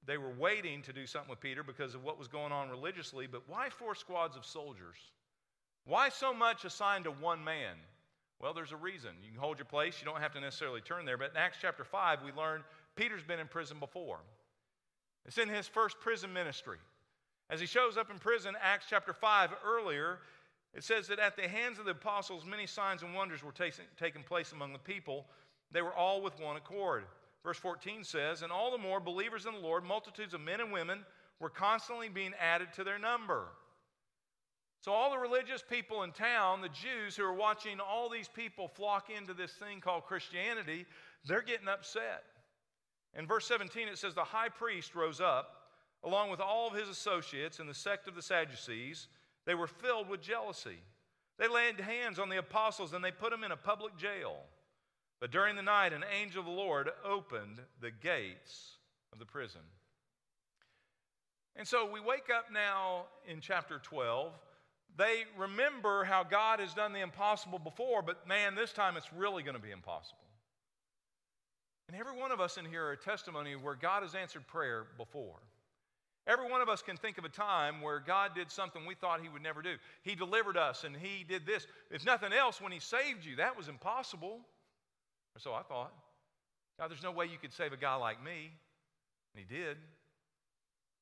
they 0.07 0.16
were 0.16 0.33
waiting 0.33 0.83
to 0.83 0.92
do 0.92 1.07
something 1.07 1.31
with 1.31 1.40
Peter 1.40 1.62
because 1.62 1.94
of 1.94 2.03
what 2.03 2.18
was 2.18 2.27
going 2.27 2.53
on 2.53 2.70
religiously. 2.70 3.27
But 3.27 3.42
why 3.46 3.68
four 3.68 3.94
squads 3.94 4.37
of 4.37 4.44
soldiers? 4.44 4.96
Why 5.85 6.09
so 6.09 6.33
much 6.33 6.64
assigned 6.64 7.05
to 7.05 7.11
one 7.11 7.44
man? 7.44 7.77
Well, 8.40 8.55
there's 8.55 8.72
a 8.72 8.77
reason. 8.77 9.11
You 9.22 9.31
can 9.31 9.40
hold 9.40 9.59
your 9.59 9.66
place. 9.66 9.98
You 10.01 10.07
don't 10.07 10.20
have 10.20 10.33
to 10.33 10.40
necessarily 10.40 10.81
turn 10.81 11.05
there. 11.05 11.18
But 11.18 11.33
in 11.33 11.37
Acts 11.37 11.59
chapter 11.61 11.85
5, 11.85 12.20
we 12.25 12.33
learn 12.33 12.64
Peter's 12.96 13.22
been 13.22 13.38
in 13.38 13.46
prison 13.46 13.79
before. 13.79 14.18
It's 15.27 15.38
in 15.38 15.48
his 15.48 15.68
first 15.68 16.01
prison 16.01 16.33
ministry. 16.33 16.79
As 17.51 17.61
he 17.61 17.66
shows 17.66 17.96
up 17.96 18.11
in 18.11 18.18
prison, 18.18 18.55
Acts 18.61 18.87
chapter 18.88 19.12
5, 19.12 19.51
earlier, 19.64 20.18
it 20.75 20.83
says 20.83 21.07
that 21.09 21.18
at 21.18 21.37
the 21.37 21.46
hands 21.46 21.79
of 21.79 21.85
the 21.85 21.90
apostles, 21.90 22.44
many 22.44 22.66
signs 22.66 23.03
and 23.03 23.14
wonders 23.14 23.44
were 23.44 23.53
taking 23.53 24.22
place 24.22 24.53
among 24.53 24.72
the 24.72 24.79
people. 24.79 25.27
They 25.73 25.83
were 25.83 25.95
all 25.95 26.23
with 26.23 26.39
one 26.41 26.57
accord. 26.57 27.05
Verse 27.45 27.59
14 27.59 28.05
says, 28.05 28.43
And 28.43 28.53
all 28.53 28.71
the 28.71 28.79
more 28.79 29.01
believers 29.01 29.47
in 29.47 29.53
the 29.53 29.59
Lord, 29.59 29.85
multitudes 29.85 30.35
of 30.35 30.41
men 30.41 30.61
and 30.61 30.73
women, 30.73 31.01
were 31.41 31.51
constantly 31.51 32.09
being 32.09 32.33
added 32.41 32.69
to 32.75 32.85
their 32.85 32.99
number. 32.99 33.47
So, 34.81 34.93
all 34.93 35.11
the 35.11 35.19
religious 35.19 35.63
people 35.63 36.03
in 36.03 36.11
town, 36.13 36.61
the 36.61 36.69
Jews 36.69 37.17
who 37.17 37.25
are 37.25 37.33
watching 37.33 37.79
all 37.81 38.09
these 38.09 38.29
people 38.29 38.69
flock 38.69 39.11
into 39.11 39.33
this 39.33 39.53
thing 39.53 39.81
called 39.81 40.05
Christianity, 40.05 40.87
they're 41.25 41.43
getting 41.43 41.69
upset. 41.69 42.25
In 43.17 43.27
verse 43.27 43.47
17, 43.47 43.89
it 43.89 43.99
says, 43.99 44.15
The 44.15 44.25
high 44.25 44.49
priest 44.49 44.95
rose 44.95 45.21
up 45.21 45.63
along 46.05 46.31
with 46.31 46.41
all 46.41 46.69
of 46.69 46.75
his 46.75 46.89
associates 46.89 47.61
in 47.61 47.67
the 47.67 47.75
sect 47.75 48.09
of 48.09 48.15
the 48.15 48.23
Sadducees, 48.23 49.09
they 49.47 49.55
were 49.55 49.67
filled 49.67 50.09
with 50.09 50.21
jealousy. 50.21 50.79
They 51.39 51.49
laid 51.49 51.81
hands 51.81 52.19
on 52.19 52.29
the 52.29 52.39
apostles 52.39 52.93
and 52.93 53.05
they 53.05 53.11
put 53.11 53.31
them 53.31 53.45
in 53.45 53.53
a 53.53 53.57
public 53.57 53.97
jail. 53.97 54.37
But 55.23 55.31
during 55.31 55.55
the 55.55 55.63
night, 55.63 55.93
an 55.93 56.03
angel 56.21 56.41
of 56.41 56.47
the 56.47 56.51
Lord 56.51 56.91
opened 57.05 57.61
the 57.81 57.93
gates 57.93 58.73
of 59.13 59.21
the 59.21 59.25
prison. 59.25 59.61
And 61.55 61.65
so 61.65 61.89
we 61.89 62.01
wake 62.01 62.29
up 62.37 62.47
now 62.53 63.05
in 63.29 63.41
chapter 63.41 63.79
12. 63.79 64.33
They 64.97 65.23
remember 65.39 66.03
how 66.03 66.25
God 66.25 66.59
has 66.59 66.75
done 66.75 66.93
the 66.93 67.03
impossible 67.03 67.61
before, 67.61 68.03
but 68.03 68.27
man, 68.27 68.57
this 68.57 68.73
time 68.73 68.97
it's 68.97 69.13
really 69.13 69.45
going 69.45 69.55
to 69.55 69.63
be 69.63 69.71
impossible. 69.71 70.19
And 71.87 71.97
every 71.97 72.19
one 72.19 72.33
of 72.33 72.41
us 72.41 72.57
in 72.57 72.65
here 72.65 72.87
are 72.87 72.93
a 72.93 72.97
testimony 72.97 73.55
where 73.55 73.77
God 73.77 74.03
has 74.03 74.17
answered 74.17 74.45
prayer 74.49 74.87
before. 74.99 75.39
Every 76.27 76.51
one 76.51 76.63
of 76.63 76.69
us 76.69 76.83
can 76.83 76.97
think 76.97 77.19
of 77.19 77.25
a 77.25 77.29
time 77.29 77.81
where 77.81 78.01
God 78.01 78.35
did 78.35 78.51
something 78.51 78.85
we 78.85 78.97
thought 78.97 79.21
He 79.23 79.29
would 79.29 79.43
never 79.43 79.63
do. 79.63 79.77
He 80.03 80.17
delivered 80.17 80.57
us 80.57 80.83
and 80.83 80.97
He 80.97 81.23
did 81.23 81.47
this. 81.47 81.69
If 81.93 82.05
nothing 82.05 82.33
else, 82.33 82.61
when 82.61 82.73
He 82.73 82.81
saved 82.81 83.25
you, 83.25 83.37
that 83.37 83.57
was 83.57 83.69
impossible. 83.69 84.41
Or 85.37 85.40
so 85.40 85.55
I 85.55 85.62
thought. 85.62 85.92
God, 86.79 86.90
there's 86.90 87.03
no 87.03 87.12
way 87.12 87.27
you 87.27 87.38
could 87.40 87.53
save 87.53 87.73
a 87.73 87.77
guy 87.77 87.95
like 87.95 88.23
me. 88.23 88.51
And 89.35 89.45
He 89.47 89.55
did. 89.55 89.77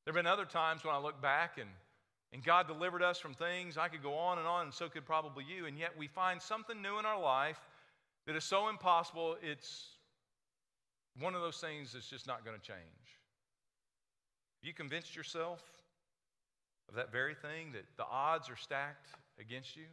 There 0.04 0.14
have 0.14 0.14
been 0.14 0.26
other 0.26 0.44
times 0.44 0.84
when 0.84 0.94
I 0.94 0.98
look 0.98 1.20
back 1.20 1.58
and, 1.58 1.68
and 2.32 2.42
God 2.42 2.66
delivered 2.66 3.02
us 3.02 3.18
from 3.18 3.34
things. 3.34 3.76
I 3.76 3.88
could 3.88 4.02
go 4.02 4.14
on 4.14 4.38
and 4.38 4.46
on, 4.46 4.66
and 4.66 4.74
so 4.74 4.88
could 4.88 5.04
probably 5.04 5.44
you. 5.44 5.66
And 5.66 5.78
yet 5.78 5.90
we 5.98 6.06
find 6.06 6.40
something 6.40 6.80
new 6.80 6.98
in 6.98 7.06
our 7.06 7.20
life 7.20 7.60
that 8.26 8.36
is 8.36 8.44
so 8.44 8.68
impossible, 8.68 9.36
it's 9.42 9.86
one 11.18 11.34
of 11.34 11.42
those 11.42 11.56
things 11.58 11.92
that's 11.92 12.08
just 12.08 12.26
not 12.26 12.44
going 12.44 12.58
to 12.58 12.62
change. 12.62 12.78
Have 14.60 14.68
you 14.68 14.74
convinced 14.74 15.16
yourself 15.16 15.62
of 16.88 16.94
that 16.96 17.10
very 17.10 17.34
thing, 17.34 17.72
that 17.72 17.84
the 17.96 18.04
odds 18.04 18.50
are 18.50 18.56
stacked 18.56 19.08
against 19.38 19.76
you? 19.76 19.86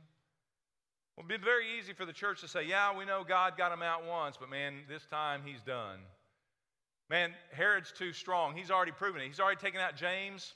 Well, 1.17 1.25
it'd 1.27 1.41
be 1.41 1.43
very 1.43 1.65
easy 1.79 1.93
for 1.93 2.05
the 2.05 2.13
church 2.13 2.41
to 2.41 2.47
say, 2.47 2.63
yeah, 2.63 2.95
we 2.95 3.03
know 3.03 3.23
God 3.27 3.57
got 3.57 3.73
him 3.73 3.81
out 3.81 4.05
once, 4.05 4.37
but 4.37 4.49
man, 4.49 4.75
this 4.87 5.05
time 5.07 5.41
he's 5.43 5.61
done. 5.61 5.99
Man, 7.09 7.33
Herod's 7.51 7.91
too 7.91 8.13
strong. 8.13 8.55
He's 8.55 8.69
already 8.69 8.91
proven 8.91 9.21
it. 9.21 9.27
He's 9.27 9.39
already 9.39 9.59
taken 9.59 9.81
out 9.81 9.95
James. 9.95 10.53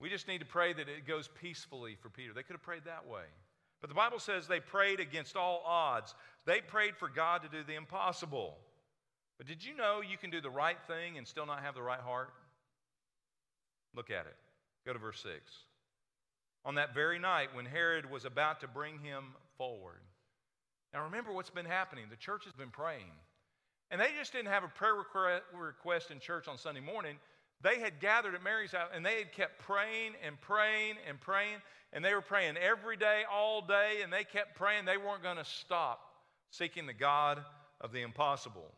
We 0.00 0.08
just 0.08 0.26
need 0.26 0.40
to 0.40 0.46
pray 0.46 0.72
that 0.72 0.88
it 0.88 1.06
goes 1.06 1.28
peacefully 1.40 1.96
for 2.00 2.08
Peter. 2.08 2.32
They 2.34 2.42
could 2.42 2.54
have 2.54 2.62
prayed 2.62 2.84
that 2.86 3.06
way. 3.06 3.24
But 3.80 3.88
the 3.88 3.94
Bible 3.94 4.18
says 4.18 4.48
they 4.48 4.60
prayed 4.60 4.98
against 4.98 5.36
all 5.36 5.62
odds. 5.64 6.14
They 6.46 6.60
prayed 6.60 6.96
for 6.96 7.08
God 7.08 7.42
to 7.42 7.48
do 7.48 7.62
the 7.62 7.76
impossible. 7.76 8.56
But 9.38 9.46
did 9.46 9.64
you 9.64 9.74
know 9.74 10.00
you 10.00 10.18
can 10.18 10.30
do 10.30 10.40
the 10.40 10.50
right 10.50 10.76
thing 10.86 11.16
and 11.16 11.26
still 11.26 11.46
not 11.46 11.62
have 11.62 11.74
the 11.74 11.82
right 11.82 12.00
heart? 12.00 12.30
Look 13.94 14.10
at 14.10 14.26
it. 14.26 14.36
Go 14.84 14.92
to 14.92 14.98
verse 14.98 15.22
6. 15.22 15.38
On 16.64 16.74
that 16.74 16.94
very 16.94 17.18
night 17.18 17.54
when 17.54 17.66
Herod 17.66 18.10
was 18.10 18.24
about 18.24 18.60
to 18.60 18.68
bring 18.68 18.98
him 18.98 19.34
forward. 19.60 20.00
Now 20.94 21.04
remember 21.04 21.34
what's 21.34 21.50
been 21.50 21.66
happening. 21.66 22.06
The 22.08 22.16
church 22.16 22.44
has 22.46 22.54
been 22.54 22.70
praying. 22.70 23.12
And 23.90 24.00
they 24.00 24.08
just 24.18 24.32
didn't 24.32 24.48
have 24.48 24.64
a 24.64 24.68
prayer 24.68 24.94
request 25.52 26.10
in 26.10 26.18
church 26.18 26.48
on 26.48 26.56
Sunday 26.56 26.80
morning. 26.80 27.16
They 27.60 27.78
had 27.78 28.00
gathered 28.00 28.34
at 28.34 28.42
Mary's 28.42 28.72
house 28.72 28.88
and 28.94 29.04
they 29.04 29.18
had 29.18 29.32
kept 29.32 29.58
praying 29.58 30.12
and 30.26 30.40
praying 30.40 30.94
and 31.06 31.20
praying. 31.20 31.58
And 31.92 32.02
they 32.02 32.14
were 32.14 32.22
praying 32.22 32.56
every 32.56 32.96
day, 32.96 33.24
all 33.30 33.60
day, 33.60 33.98
and 34.02 34.10
they 34.10 34.24
kept 34.24 34.54
praying. 34.54 34.86
They 34.86 34.96
weren't 34.96 35.22
going 35.22 35.36
to 35.36 35.44
stop 35.44 36.00
seeking 36.50 36.86
the 36.86 36.94
God 36.94 37.44
of 37.82 37.92
the 37.92 38.00
impossible. 38.00 38.72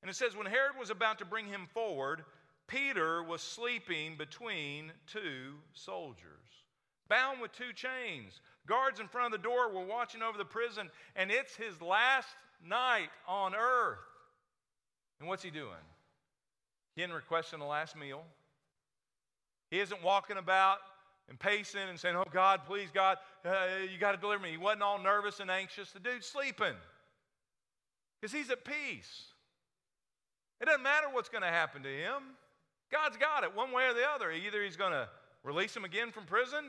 And 0.00 0.10
it 0.10 0.14
says, 0.14 0.34
when 0.34 0.46
Herod 0.46 0.78
was 0.80 0.88
about 0.88 1.18
to 1.18 1.26
bring 1.26 1.46
him 1.46 1.68
forward, 1.74 2.24
Peter 2.66 3.22
was 3.22 3.42
sleeping 3.42 4.16
between 4.16 4.90
two 5.06 5.56
soldiers, 5.74 6.48
bound 7.10 7.42
with 7.42 7.52
two 7.52 7.74
chains. 7.74 8.40
Guards 8.66 9.00
in 9.00 9.08
front 9.08 9.34
of 9.34 9.40
the 9.40 9.46
door 9.46 9.70
were 9.70 9.84
watching 9.84 10.22
over 10.22 10.38
the 10.38 10.44
prison, 10.44 10.90
and 11.16 11.30
it's 11.30 11.54
his 11.54 11.80
last 11.82 12.28
night 12.66 13.10
on 13.28 13.54
earth. 13.54 13.98
And 15.20 15.28
what's 15.28 15.42
he 15.42 15.50
doing? 15.50 15.84
He 16.96 17.02
isn't 17.02 17.14
requesting 17.14 17.58
the 17.58 17.66
last 17.66 17.96
meal. 17.96 18.24
He 19.70 19.80
isn't 19.80 20.02
walking 20.02 20.36
about 20.36 20.78
and 21.28 21.38
pacing 21.38 21.88
and 21.88 21.98
saying, 21.98 22.16
Oh, 22.16 22.24
God, 22.30 22.60
please, 22.66 22.88
God, 22.92 23.18
uh, 23.44 23.50
you 23.90 23.98
got 23.98 24.12
to 24.12 24.18
deliver 24.18 24.42
me. 24.42 24.50
He 24.50 24.56
wasn't 24.56 24.82
all 24.82 24.98
nervous 24.98 25.40
and 25.40 25.50
anxious. 25.50 25.90
The 25.90 26.00
dude's 26.00 26.26
sleeping 26.26 26.74
because 28.20 28.32
he's 28.32 28.50
at 28.50 28.64
peace. 28.64 29.24
It 30.60 30.66
doesn't 30.66 30.82
matter 30.82 31.08
what's 31.10 31.28
going 31.28 31.42
to 31.42 31.48
happen 31.48 31.82
to 31.82 31.88
him. 31.88 32.22
God's 32.90 33.16
got 33.16 33.44
it 33.44 33.54
one 33.54 33.72
way 33.72 33.86
or 33.86 33.94
the 33.94 34.08
other. 34.08 34.30
Either 34.30 34.62
he's 34.62 34.76
going 34.76 34.92
to 34.92 35.08
release 35.42 35.76
him 35.76 35.84
again 35.84 36.12
from 36.12 36.24
prison 36.24 36.64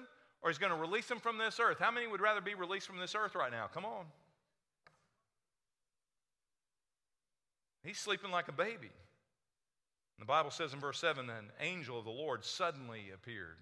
or 0.45 0.51
he's 0.51 0.59
going 0.59 0.71
to 0.71 0.77
release 0.77 1.09
him 1.09 1.17
from 1.17 1.39
this 1.39 1.59
earth. 1.59 1.79
How 1.79 1.89
many 1.89 2.05
would 2.05 2.21
rather 2.21 2.39
be 2.39 2.53
released 2.53 2.85
from 2.85 2.99
this 2.99 3.15
earth 3.15 3.33
right 3.33 3.51
now? 3.51 3.65
Come 3.73 3.83
on. 3.83 4.05
He's 7.83 7.97
sleeping 7.97 8.29
like 8.29 8.47
a 8.47 8.51
baby. 8.51 8.91
the 10.19 10.25
Bible 10.25 10.51
says 10.51 10.71
in 10.71 10.79
verse 10.79 10.99
7 10.99 11.31
an 11.31 11.49
angel 11.59 11.97
of 11.97 12.05
the 12.05 12.11
Lord 12.11 12.45
suddenly 12.45 13.05
appeared. 13.11 13.57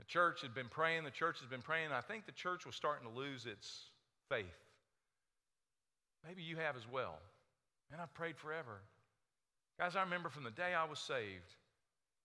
The 0.00 0.04
church 0.04 0.42
had 0.42 0.52
been 0.52 0.68
praying, 0.68 1.04
the 1.04 1.10
church 1.12 1.38
has 1.38 1.48
been 1.48 1.62
praying. 1.62 1.92
I 1.92 2.00
think 2.00 2.26
the 2.26 2.32
church 2.32 2.66
was 2.66 2.74
starting 2.74 3.08
to 3.08 3.14
lose 3.16 3.46
its 3.46 3.84
faith. 4.28 4.46
Maybe 6.26 6.42
you 6.42 6.56
have 6.56 6.76
as 6.76 6.88
well. 6.92 7.18
And 7.92 8.00
I've 8.00 8.12
prayed 8.14 8.36
forever. 8.36 8.80
Guys, 9.78 9.94
I 9.94 10.02
remember 10.02 10.28
from 10.28 10.42
the 10.42 10.50
day 10.50 10.74
I 10.74 10.88
was 10.88 10.98
saved, 10.98 11.54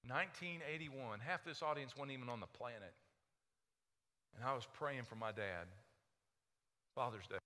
1981, 0.07 1.19
half 1.19 1.43
this 1.43 1.61
audience 1.61 1.95
wasn't 1.95 2.11
even 2.11 2.29
on 2.29 2.39
the 2.39 2.47
planet. 2.47 2.93
And 4.35 4.43
I 4.43 4.53
was 4.53 4.67
praying 4.73 5.03
for 5.03 5.15
my 5.15 5.31
dad, 5.31 5.67
Father's 6.93 7.27
Day. 7.27 7.37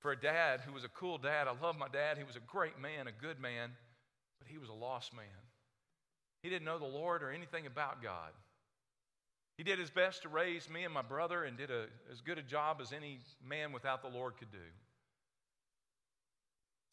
For 0.00 0.12
a 0.12 0.20
dad 0.20 0.60
who 0.60 0.72
was 0.72 0.84
a 0.84 0.88
cool 0.88 1.18
dad, 1.18 1.46
I 1.46 1.54
love 1.64 1.78
my 1.78 1.88
dad. 1.88 2.18
He 2.18 2.24
was 2.24 2.36
a 2.36 2.40
great 2.40 2.78
man, 2.80 3.06
a 3.06 3.12
good 3.12 3.38
man, 3.40 3.70
but 4.38 4.48
he 4.48 4.58
was 4.58 4.68
a 4.68 4.72
lost 4.72 5.14
man. 5.14 5.24
He 6.42 6.50
didn't 6.50 6.64
know 6.64 6.78
the 6.78 6.84
Lord 6.84 7.22
or 7.22 7.30
anything 7.30 7.66
about 7.66 8.02
God. 8.02 8.32
He 9.56 9.62
did 9.62 9.78
his 9.78 9.90
best 9.90 10.22
to 10.22 10.28
raise 10.28 10.68
me 10.68 10.84
and 10.84 10.92
my 10.92 11.02
brother 11.02 11.44
and 11.44 11.56
did 11.56 11.70
a, 11.70 11.86
as 12.10 12.20
good 12.20 12.38
a 12.38 12.42
job 12.42 12.78
as 12.80 12.92
any 12.92 13.20
man 13.46 13.70
without 13.70 14.02
the 14.02 14.08
Lord 14.08 14.36
could 14.36 14.50
do. 14.50 14.58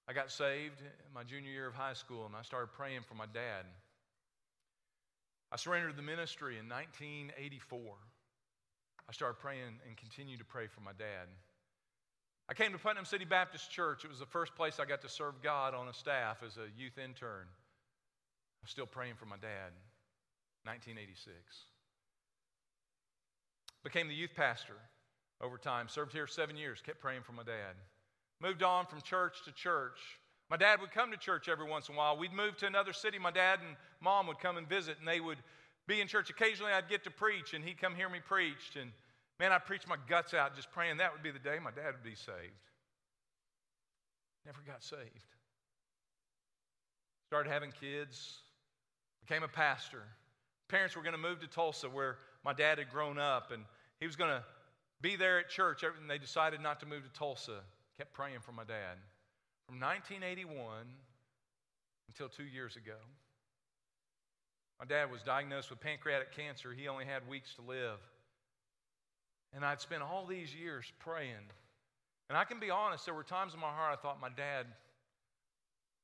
I 0.09 0.13
got 0.13 0.31
saved 0.31 0.81
my 1.13 1.23
junior 1.23 1.51
year 1.51 1.67
of 1.67 1.75
high 1.75 1.93
school 1.93 2.25
and 2.25 2.35
I 2.35 2.41
started 2.41 2.73
praying 2.73 3.01
for 3.07 3.13
my 3.13 3.27
dad. 3.27 3.63
I 5.51 5.55
surrendered 5.55 5.97
the 5.97 6.01
ministry 6.01 6.57
in 6.57 6.67
1984. 6.67 7.79
I 9.07 9.11
started 9.11 9.39
praying 9.39 9.77
and 9.87 9.95
continued 9.97 10.39
to 10.39 10.45
pray 10.45 10.65
for 10.65 10.81
my 10.81 10.93
dad. 10.97 11.29
I 12.49 12.55
came 12.55 12.71
to 12.71 12.79
Putnam 12.79 13.05
City 13.05 13.23
Baptist 13.23 13.69
Church. 13.69 14.03
It 14.03 14.09
was 14.09 14.17
the 14.17 14.25
first 14.25 14.55
place 14.55 14.79
I 14.79 14.85
got 14.85 15.03
to 15.03 15.09
serve 15.09 15.43
God 15.43 15.75
on 15.75 15.87
a 15.87 15.93
staff 15.93 16.41
as 16.43 16.57
a 16.57 16.65
youth 16.75 16.97
intern. 16.97 17.45
I'm 18.63 18.67
still 18.67 18.87
praying 18.87 19.13
for 19.13 19.25
my 19.25 19.37
dad. 19.37 19.77
1986. 20.65 21.37
Became 23.83 24.07
the 24.07 24.15
youth 24.15 24.31
pastor 24.35 24.73
over 25.39 25.59
time. 25.59 25.87
Served 25.87 26.13
here 26.13 26.25
seven 26.25 26.57
years. 26.57 26.81
Kept 26.83 26.99
praying 26.99 27.21
for 27.21 27.33
my 27.33 27.43
dad. 27.43 27.75
Moved 28.41 28.63
on 28.63 28.85
from 28.85 29.01
church 29.01 29.43
to 29.45 29.51
church. 29.51 29.99
My 30.49 30.57
dad 30.57 30.81
would 30.81 30.91
come 30.91 31.11
to 31.11 31.17
church 31.17 31.47
every 31.49 31.67
once 31.67 31.89
in 31.89 31.95
a 31.95 31.97
while. 31.97 32.17
We'd 32.17 32.33
move 32.33 32.57
to 32.57 32.67
another 32.67 32.93
city. 32.93 33.19
My 33.19 33.31
dad 33.31 33.59
and 33.65 33.75
mom 34.01 34.27
would 34.27 34.39
come 34.39 34.57
and 34.57 34.67
visit, 34.67 34.97
and 34.99 35.07
they 35.07 35.19
would 35.19 35.37
be 35.87 36.01
in 36.01 36.07
church. 36.07 36.29
Occasionally, 36.29 36.71
I'd 36.71 36.89
get 36.89 37.03
to 37.03 37.11
preach, 37.11 37.53
and 37.53 37.63
he'd 37.63 37.79
come 37.79 37.95
hear 37.95 38.09
me 38.09 38.19
preach. 38.25 38.75
And 38.79 38.91
Man, 39.39 39.53
I 39.53 39.57
preached 39.57 39.87
my 39.87 39.95
guts 40.07 40.33
out 40.33 40.55
just 40.55 40.71
praying 40.71 40.97
that 40.97 41.13
would 41.13 41.23
be 41.23 41.31
the 41.31 41.39
day 41.39 41.57
my 41.63 41.71
dad 41.71 41.93
would 41.93 42.03
be 42.03 42.15
saved. 42.15 42.67
Never 44.45 44.59
got 44.67 44.83
saved. 44.83 45.01
Started 47.27 47.49
having 47.49 47.71
kids, 47.71 48.39
became 49.25 49.43
a 49.43 49.47
pastor. 49.47 50.03
Parents 50.67 50.95
were 50.95 51.03
going 51.03 51.13
to 51.13 51.19
move 51.19 51.39
to 51.39 51.47
Tulsa 51.47 51.87
where 51.87 52.17
my 52.43 52.53
dad 52.53 52.79
had 52.79 52.89
grown 52.89 53.17
up, 53.17 53.51
and 53.51 53.63
he 53.99 54.07
was 54.07 54.15
going 54.15 54.29
to 54.29 54.43
be 55.01 55.15
there 55.15 55.39
at 55.39 55.49
church, 55.49 55.83
and 55.83 56.09
they 56.09 56.17
decided 56.17 56.59
not 56.59 56.79
to 56.81 56.85
move 56.85 57.03
to 57.03 57.17
Tulsa. 57.17 57.61
Kept 57.99 58.13
praying 58.13 58.39
for 58.39 58.53
my 58.53 58.63
dad. 58.63 58.95
From 59.67 59.77
1981 59.81 60.55
until 62.07 62.29
two 62.29 62.45
years 62.45 62.77
ago. 62.77 62.95
My 64.79 64.85
dad 64.85 65.11
was 65.11 65.21
diagnosed 65.21 65.69
with 65.69 65.81
pancreatic 65.81 66.33
cancer. 66.33 66.71
He 66.71 66.87
only 66.87 67.03
had 67.03 67.27
weeks 67.27 67.53
to 67.55 67.61
live. 67.61 67.99
And 69.53 69.65
I'd 69.65 69.81
spent 69.81 70.01
all 70.01 70.25
these 70.25 70.55
years 70.55 70.85
praying. 70.99 71.51
And 72.29 72.37
I 72.37 72.45
can 72.45 72.61
be 72.61 72.69
honest, 72.69 73.03
there 73.03 73.13
were 73.13 73.23
times 73.23 73.53
in 73.53 73.59
my 73.59 73.67
heart 73.67 73.91
I 73.91 74.01
thought, 74.01 74.21
my 74.21 74.29
dad, 74.29 74.65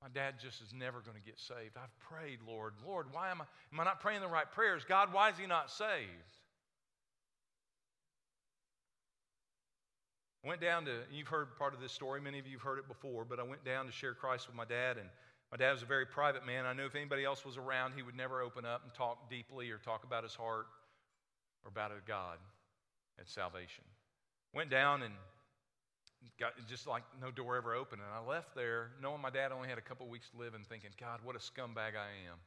my 0.02 0.10
dad 0.14 0.36
just 0.38 0.62
is 0.62 0.74
never 0.74 1.00
going 1.00 1.16
to 1.16 1.24
get 1.24 1.40
saved. 1.40 1.78
I've 1.78 1.98
prayed, 2.02 2.40
Lord, 2.46 2.74
Lord, 2.86 3.08
why 3.14 3.32
am 3.32 3.40
I, 3.40 3.46
am 3.72 3.80
I 3.80 3.86
not 3.86 4.02
praying 4.02 4.20
the 4.20 4.28
right 4.28 4.52
prayers? 4.52 4.84
God, 4.86 5.14
why 5.14 5.30
is 5.30 5.38
he 5.38 5.48
not 5.48 5.72
saved? 5.72 6.36
I 10.46 10.48
went 10.48 10.62
down 10.62 10.86
to, 10.86 10.92
you've 11.12 11.28
heard 11.28 11.58
part 11.58 11.74
of 11.74 11.82
this 11.82 11.92
story, 11.92 12.22
many 12.22 12.38
of 12.38 12.46
you 12.46 12.58
have 12.58 12.62
heard 12.62 12.78
it 12.78 12.88
before, 12.88 13.26
but 13.26 13.40
I 13.40 13.44
went 13.44 13.66
down 13.66 13.88
to 13.88 13.92
share 13.92 14.14
Christ 14.14 14.46
with 14.46 14.56
my 14.56 14.66
dad, 14.66 14.98
and 14.98 15.10
my 15.52 15.58
dad 15.58 15.72
was 15.72 15.82
a 15.82 15.88
very 15.88 16.06
private 16.06 16.46
man. 16.46 16.66
I 16.68 16.74
knew 16.74 16.86
if 16.86 16.94
anybody 16.94 17.26
else 17.26 17.44
was 17.44 17.58
around, 17.58 17.94
he 17.96 18.04
would 18.04 18.16
never 18.16 18.42
open 18.42 18.64
up 18.64 18.84
and 18.84 18.94
talk 18.94 19.28
deeply 19.28 19.72
or 19.72 19.80
talk 19.80 20.04
about 20.04 20.22
his 20.22 20.36
heart 20.36 20.68
or 21.64 21.70
about 21.70 21.92
a 21.92 21.96
God 22.08 22.38
and 23.18 23.28
salvation. 23.28 23.84
Went 24.54 24.70
down 24.70 25.02
and 25.02 25.14
got 26.40 26.54
just 26.70 26.86
like 26.86 27.04
no 27.20 27.32
door 27.32 27.56
ever 27.56 27.74
opened. 27.74 28.02
And 28.02 28.12
I 28.14 28.30
left 28.30 28.56
there 28.56 28.92
knowing 29.02 29.22
my 29.22 29.32
dad 29.32 29.52
only 29.52 29.68
had 29.68 29.78
a 29.80 29.82
couple 29.82 30.08
weeks 30.08 30.30
to 30.30 30.38
live 30.38 30.54
and 30.54 30.66
thinking, 30.68 30.92
God, 31.00 31.22
what 31.24 31.36
a 31.36 31.40
scumbag 31.40 31.98
I 31.98 32.10
am 32.30 32.38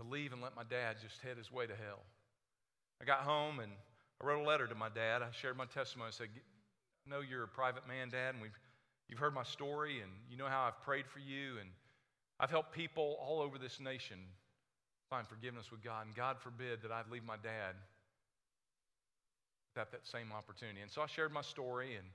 to 0.00 0.08
leave 0.08 0.32
and 0.32 0.42
let 0.42 0.56
my 0.56 0.64
dad 0.68 0.96
just 1.00 1.20
head 1.22 1.36
his 1.36 1.52
way 1.52 1.66
to 1.66 1.74
hell. 1.74 2.00
I 3.00 3.04
got 3.04 3.20
home 3.20 3.60
and 3.60 3.70
I 4.20 4.26
wrote 4.26 4.42
a 4.42 4.48
letter 4.48 4.66
to 4.66 4.74
my 4.74 4.88
dad. 4.88 5.22
I 5.22 5.28
shared 5.32 5.56
my 5.56 5.66
testimony. 5.66 6.08
I 6.08 6.12
said, 6.12 6.28
know 7.08 7.20
you're 7.20 7.44
a 7.44 7.48
private 7.48 7.86
man, 7.86 8.10
Dad, 8.10 8.34
and 8.34 8.42
we've, 8.42 8.58
you've 9.08 9.18
heard 9.18 9.34
my 9.34 9.42
story, 9.42 10.00
and 10.00 10.10
you 10.30 10.36
know 10.36 10.46
how 10.46 10.62
I've 10.62 10.80
prayed 10.82 11.06
for 11.06 11.18
you, 11.18 11.58
and 11.60 11.68
I've 12.40 12.50
helped 12.50 12.72
people 12.72 13.16
all 13.20 13.40
over 13.40 13.58
this 13.58 13.80
nation 13.80 14.18
find 15.10 15.26
forgiveness 15.26 15.70
with 15.70 15.82
God. 15.82 16.06
And 16.06 16.14
God 16.14 16.38
forbid 16.38 16.82
that 16.82 16.90
I'd 16.90 17.10
leave 17.10 17.24
my 17.24 17.36
dad 17.36 17.74
without 19.74 19.92
that 19.92 20.06
same 20.06 20.32
opportunity. 20.32 20.80
And 20.80 20.90
so 20.90 21.02
I 21.02 21.06
shared 21.06 21.32
my 21.32 21.42
story 21.42 21.96
and 21.96 22.06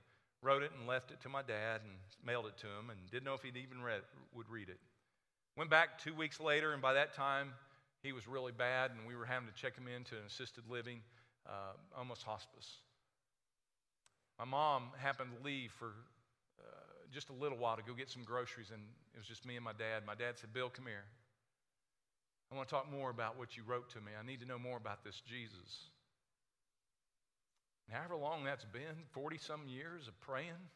wrote 0.42 0.62
it 0.62 0.70
and 0.78 0.86
left 0.86 1.10
it 1.10 1.20
to 1.22 1.28
my 1.28 1.42
dad 1.42 1.80
and 1.82 1.92
mailed 2.24 2.46
it 2.46 2.56
to 2.58 2.66
him 2.66 2.90
and 2.90 2.98
didn't 3.10 3.24
know 3.24 3.34
if 3.34 3.42
he'd 3.42 3.56
even 3.56 3.82
read, 3.82 4.02
would 4.34 4.48
read 4.48 4.68
it. 4.68 4.78
Went 5.56 5.70
back 5.70 5.98
two 6.02 6.14
weeks 6.14 6.40
later, 6.40 6.72
and 6.72 6.80
by 6.80 6.92
that 6.94 7.14
time, 7.14 7.52
he 8.02 8.12
was 8.12 8.28
really 8.28 8.52
bad, 8.52 8.92
and 8.92 9.00
we 9.08 9.16
were 9.16 9.24
having 9.24 9.48
to 9.48 9.54
check 9.54 9.76
him 9.76 9.88
into 9.88 10.14
an 10.14 10.22
assisted 10.26 10.64
living, 10.70 11.00
uh, 11.46 11.72
almost 11.96 12.22
hospice. 12.22 12.78
My 14.38 14.44
mom 14.44 14.90
happened 14.98 15.30
to 15.36 15.44
leave 15.44 15.72
for 15.72 15.94
uh, 16.60 16.62
just 17.12 17.30
a 17.30 17.32
little 17.32 17.58
while 17.58 17.76
to 17.76 17.82
go 17.82 17.92
get 17.94 18.10
some 18.10 18.22
groceries, 18.22 18.70
and 18.72 18.82
it 19.14 19.18
was 19.18 19.26
just 19.26 19.44
me 19.44 19.56
and 19.56 19.64
my 19.64 19.72
dad. 19.72 20.04
My 20.06 20.14
dad 20.14 20.38
said, 20.38 20.52
Bill, 20.52 20.70
come 20.70 20.86
here. 20.86 21.04
I 22.52 22.56
want 22.56 22.68
to 22.68 22.74
talk 22.74 22.90
more 22.90 23.10
about 23.10 23.38
what 23.38 23.56
you 23.56 23.62
wrote 23.66 23.90
to 23.90 23.98
me. 23.98 24.12
I 24.18 24.24
need 24.24 24.40
to 24.40 24.46
know 24.46 24.58
more 24.58 24.76
about 24.76 25.04
this 25.04 25.20
Jesus 25.28 25.90
however 27.90 28.16
long 28.16 28.44
that's 28.44 28.64
been 28.64 28.96
40 29.12 29.38
some 29.38 29.66
years 29.66 30.08
of 30.08 30.20
praying, 30.20 30.68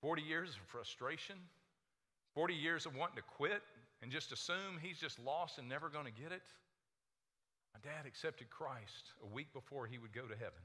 40 0.00 0.22
years 0.22 0.50
of 0.50 0.68
frustration, 0.68 1.36
40 2.34 2.54
years 2.54 2.86
of 2.86 2.94
wanting 2.94 3.16
to 3.16 3.22
quit 3.22 3.62
and 4.02 4.10
just 4.10 4.32
assume 4.32 4.78
he's 4.80 4.98
just 4.98 5.18
lost 5.18 5.58
and 5.58 5.68
never 5.68 5.88
going 5.88 6.06
to 6.06 6.12
get 6.12 6.32
it. 6.32 6.42
My 7.74 7.80
dad 7.82 8.06
accepted 8.06 8.50
Christ 8.50 9.12
a 9.22 9.26
week 9.26 9.52
before 9.52 9.86
he 9.86 9.98
would 9.98 10.12
go 10.12 10.22
to 10.22 10.34
heaven. 10.34 10.62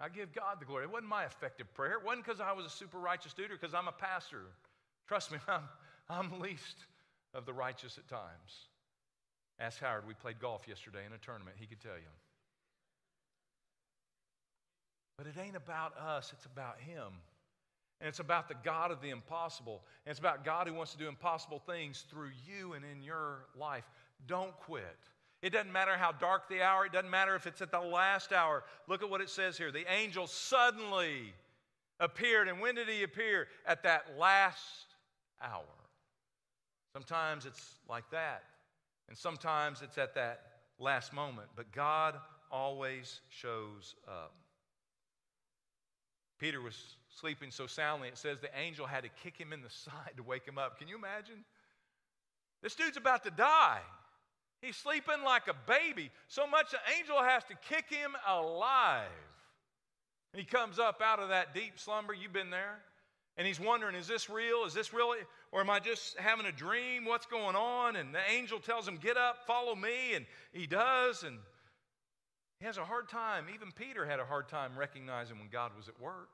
I 0.00 0.08
give 0.08 0.32
God 0.32 0.60
the 0.60 0.64
glory. 0.64 0.84
It 0.84 0.90
wasn't 0.90 1.08
my 1.08 1.24
effective 1.24 1.72
prayer. 1.74 1.92
It 1.92 2.04
wasn't 2.04 2.24
because 2.24 2.40
I 2.40 2.52
was 2.52 2.66
a 2.66 2.70
super 2.70 2.98
righteous 2.98 3.32
dude 3.32 3.50
or 3.50 3.56
because 3.56 3.74
I'm 3.74 3.88
a 3.88 3.92
pastor. 3.92 4.42
Trust 5.06 5.30
me, 5.30 5.38
I'm, 5.48 5.62
I'm 6.08 6.40
least 6.40 6.76
of 7.32 7.46
the 7.46 7.52
righteous 7.52 7.98
at 7.98 8.08
times. 8.08 8.68
Ask 9.60 9.80
Howard. 9.80 10.06
We 10.06 10.14
played 10.14 10.40
golf 10.40 10.66
yesterday 10.66 11.06
in 11.06 11.12
a 11.12 11.18
tournament. 11.18 11.56
He 11.60 11.66
could 11.66 11.80
tell 11.80 11.96
you. 11.96 12.12
But 15.16 15.28
it 15.28 15.34
ain't 15.40 15.56
about 15.56 15.96
us, 15.96 16.32
it's 16.32 16.46
about 16.46 16.80
Him. 16.80 17.12
And 18.00 18.08
it's 18.08 18.18
about 18.18 18.48
the 18.48 18.56
God 18.64 18.90
of 18.90 19.00
the 19.00 19.10
impossible. 19.10 19.82
And 20.04 20.10
it's 20.10 20.18
about 20.18 20.44
God 20.44 20.66
who 20.66 20.74
wants 20.74 20.92
to 20.92 20.98
do 20.98 21.08
impossible 21.08 21.60
things 21.60 22.04
through 22.10 22.30
you 22.46 22.72
and 22.72 22.84
in 22.84 23.02
your 23.02 23.46
life. 23.56 23.84
Don't 24.26 24.54
quit. 24.58 24.98
It 25.44 25.52
doesn't 25.52 25.72
matter 25.72 25.94
how 25.98 26.10
dark 26.12 26.48
the 26.48 26.62
hour, 26.62 26.86
it 26.86 26.92
doesn't 26.92 27.10
matter 27.10 27.34
if 27.34 27.46
it's 27.46 27.60
at 27.60 27.70
the 27.70 27.78
last 27.78 28.32
hour. 28.32 28.64
Look 28.88 29.02
at 29.02 29.10
what 29.10 29.20
it 29.20 29.28
says 29.28 29.58
here. 29.58 29.70
The 29.70 29.84
angel 29.92 30.26
suddenly 30.26 31.34
appeared. 32.00 32.48
And 32.48 32.60
when 32.60 32.74
did 32.74 32.88
he 32.88 33.02
appear? 33.02 33.48
At 33.66 33.82
that 33.82 34.06
last 34.18 34.86
hour. 35.42 35.60
Sometimes 36.94 37.44
it's 37.44 37.74
like 37.90 38.08
that, 38.10 38.44
and 39.08 39.18
sometimes 39.18 39.82
it's 39.82 39.98
at 39.98 40.14
that 40.14 40.40
last 40.78 41.12
moment, 41.12 41.48
but 41.56 41.70
God 41.72 42.14
always 42.50 43.20
shows 43.28 43.96
up. 44.08 44.32
Peter 46.38 46.62
was 46.62 46.96
sleeping 47.10 47.50
so 47.50 47.66
soundly, 47.66 48.08
it 48.08 48.16
says 48.16 48.38
the 48.40 48.48
angel 48.58 48.86
had 48.86 49.02
to 49.02 49.10
kick 49.22 49.36
him 49.36 49.52
in 49.52 49.60
the 49.60 49.68
side 49.90 50.12
to 50.16 50.22
wake 50.22 50.46
him 50.46 50.56
up. 50.56 50.78
Can 50.78 50.88
you 50.88 50.96
imagine? 50.96 51.44
This 52.62 52.74
dude's 52.74 52.96
about 52.96 53.24
to 53.24 53.30
die. 53.30 53.82
He's 54.64 54.76
sleeping 54.76 55.22
like 55.24 55.48
a 55.48 55.54
baby, 55.66 56.10
so 56.28 56.46
much 56.46 56.70
the 56.70 56.78
angel 56.98 57.22
has 57.22 57.44
to 57.44 57.54
kick 57.68 57.90
him 57.90 58.12
alive. 58.26 59.08
And 60.32 60.40
he 60.40 60.46
comes 60.46 60.78
up 60.78 61.00
out 61.04 61.20
of 61.20 61.28
that 61.28 61.54
deep 61.54 61.78
slumber. 61.78 62.14
You've 62.14 62.32
been 62.32 62.50
there. 62.50 62.78
And 63.36 63.46
he's 63.46 63.60
wondering, 63.60 63.94
is 63.94 64.06
this 64.06 64.30
real? 64.30 64.64
Is 64.64 64.74
this 64.74 64.92
really? 64.92 65.18
Or 65.52 65.60
am 65.60 65.68
I 65.68 65.80
just 65.80 66.18
having 66.18 66.46
a 66.46 66.52
dream? 66.52 67.04
What's 67.04 67.26
going 67.26 67.56
on? 67.56 67.96
And 67.96 68.14
the 68.14 68.20
angel 68.30 68.58
tells 68.58 68.86
him, 68.86 68.96
Get 68.96 69.16
up, 69.16 69.46
follow 69.46 69.74
me. 69.74 70.14
And 70.14 70.24
he 70.52 70.66
does. 70.66 71.24
And 71.24 71.38
he 72.60 72.66
has 72.66 72.78
a 72.78 72.84
hard 72.84 73.08
time. 73.08 73.46
Even 73.54 73.70
Peter 73.72 74.06
had 74.06 74.20
a 74.20 74.24
hard 74.24 74.48
time 74.48 74.72
recognizing 74.76 75.38
when 75.38 75.48
God 75.48 75.72
was 75.76 75.88
at 75.88 76.00
work. 76.00 76.30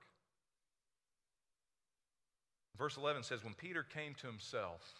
Verse 2.78 2.96
11 2.96 3.22
says, 3.22 3.42
When 3.42 3.54
Peter 3.54 3.82
came 3.82 4.14
to 4.14 4.26
himself, 4.26 4.94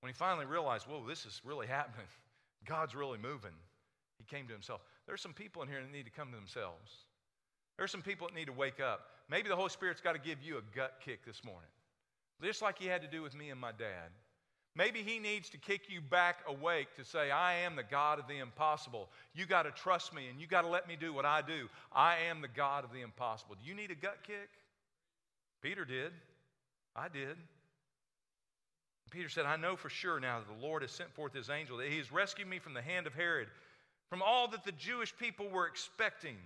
when 0.00 0.12
he 0.12 0.14
finally 0.14 0.46
realized, 0.46 0.86
Whoa, 0.86 1.06
this 1.06 1.26
is 1.26 1.40
really 1.44 1.66
happening, 1.66 2.06
God's 2.64 2.94
really 2.94 3.18
moving, 3.18 3.54
he 4.18 4.24
came 4.24 4.46
to 4.46 4.52
himself. 4.52 4.80
There's 5.06 5.20
some 5.20 5.34
people 5.34 5.62
in 5.62 5.68
here 5.68 5.80
that 5.80 5.92
need 5.92 6.04
to 6.06 6.10
come 6.10 6.30
to 6.30 6.36
themselves. 6.36 6.90
There's 7.76 7.90
some 7.90 8.02
people 8.02 8.26
that 8.26 8.34
need 8.34 8.46
to 8.46 8.52
wake 8.52 8.80
up. 8.80 9.10
Maybe 9.28 9.48
the 9.48 9.56
Holy 9.56 9.68
Spirit's 9.68 10.00
got 10.00 10.14
to 10.14 10.18
give 10.18 10.42
you 10.42 10.58
a 10.58 10.76
gut 10.76 10.94
kick 11.04 11.24
this 11.24 11.44
morning, 11.44 11.68
just 12.42 12.62
like 12.62 12.78
He 12.78 12.86
had 12.86 13.02
to 13.02 13.08
do 13.08 13.22
with 13.22 13.36
me 13.36 13.50
and 13.50 13.60
my 13.60 13.72
dad. 13.72 14.10
Maybe 14.74 15.02
He 15.02 15.18
needs 15.18 15.48
to 15.50 15.58
kick 15.58 15.88
you 15.88 16.00
back 16.00 16.38
awake 16.46 16.94
to 16.96 17.04
say, 17.04 17.30
I 17.30 17.54
am 17.60 17.76
the 17.76 17.82
God 17.82 18.18
of 18.18 18.28
the 18.28 18.38
impossible. 18.38 19.08
You 19.34 19.46
got 19.46 19.62
to 19.62 19.70
trust 19.70 20.14
me 20.14 20.28
and 20.28 20.40
you 20.40 20.46
got 20.46 20.62
to 20.62 20.68
let 20.68 20.86
me 20.86 20.96
do 20.98 21.12
what 21.12 21.24
I 21.24 21.42
do. 21.42 21.68
I 21.92 22.16
am 22.28 22.42
the 22.42 22.48
God 22.48 22.84
of 22.84 22.92
the 22.92 23.00
impossible. 23.00 23.56
Do 23.60 23.68
you 23.68 23.74
need 23.74 23.90
a 23.90 23.94
gut 23.94 24.18
kick? 24.26 24.50
Peter 25.62 25.84
did. 25.84 26.12
I 26.94 27.08
did. 27.08 27.36
Peter 29.10 29.28
said, 29.28 29.46
I 29.46 29.56
know 29.56 29.76
for 29.76 29.88
sure 29.88 30.18
now 30.20 30.40
that 30.40 30.48
the 30.48 30.66
Lord 30.66 30.82
has 30.82 30.90
sent 30.90 31.14
forth 31.14 31.32
his 31.32 31.48
angel, 31.48 31.76
that 31.78 31.88
he 31.88 31.98
has 31.98 32.10
rescued 32.10 32.48
me 32.48 32.58
from 32.58 32.74
the 32.74 32.82
hand 32.82 33.06
of 33.06 33.14
Herod, 33.14 33.48
from 34.10 34.22
all 34.22 34.48
that 34.48 34.64
the 34.64 34.72
Jewish 34.72 35.16
people 35.16 35.48
were 35.48 35.66
expecting. 35.66 36.36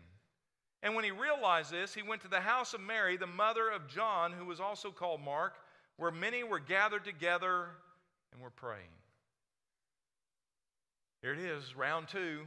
And 0.83 0.95
when 0.95 1.05
he 1.05 1.11
realized 1.11 1.71
this, 1.71 1.95
he 1.95 2.03
went 2.03 2.23
to 2.23 2.29
the 2.29 2.41
house 2.41 2.75
of 2.75 2.81
Mary, 2.81 3.17
the 3.17 3.27
mother 3.27 3.69
of 3.71 3.89
John, 3.89 4.33
who 4.33 4.47
was 4.47 4.61
also 4.61 4.91
called 4.91 5.21
Mark, 5.21 5.55
where 5.97 6.11
many 6.11 6.43
were 6.43 6.59
gathered 6.59 7.05
together 7.05 7.67
and 8.33 8.41
were 8.41 8.51
praying. 8.51 8.83
Here 11.23 11.33
it 11.33 11.39
is, 11.39 11.77
round 11.77 12.09
two. 12.09 12.47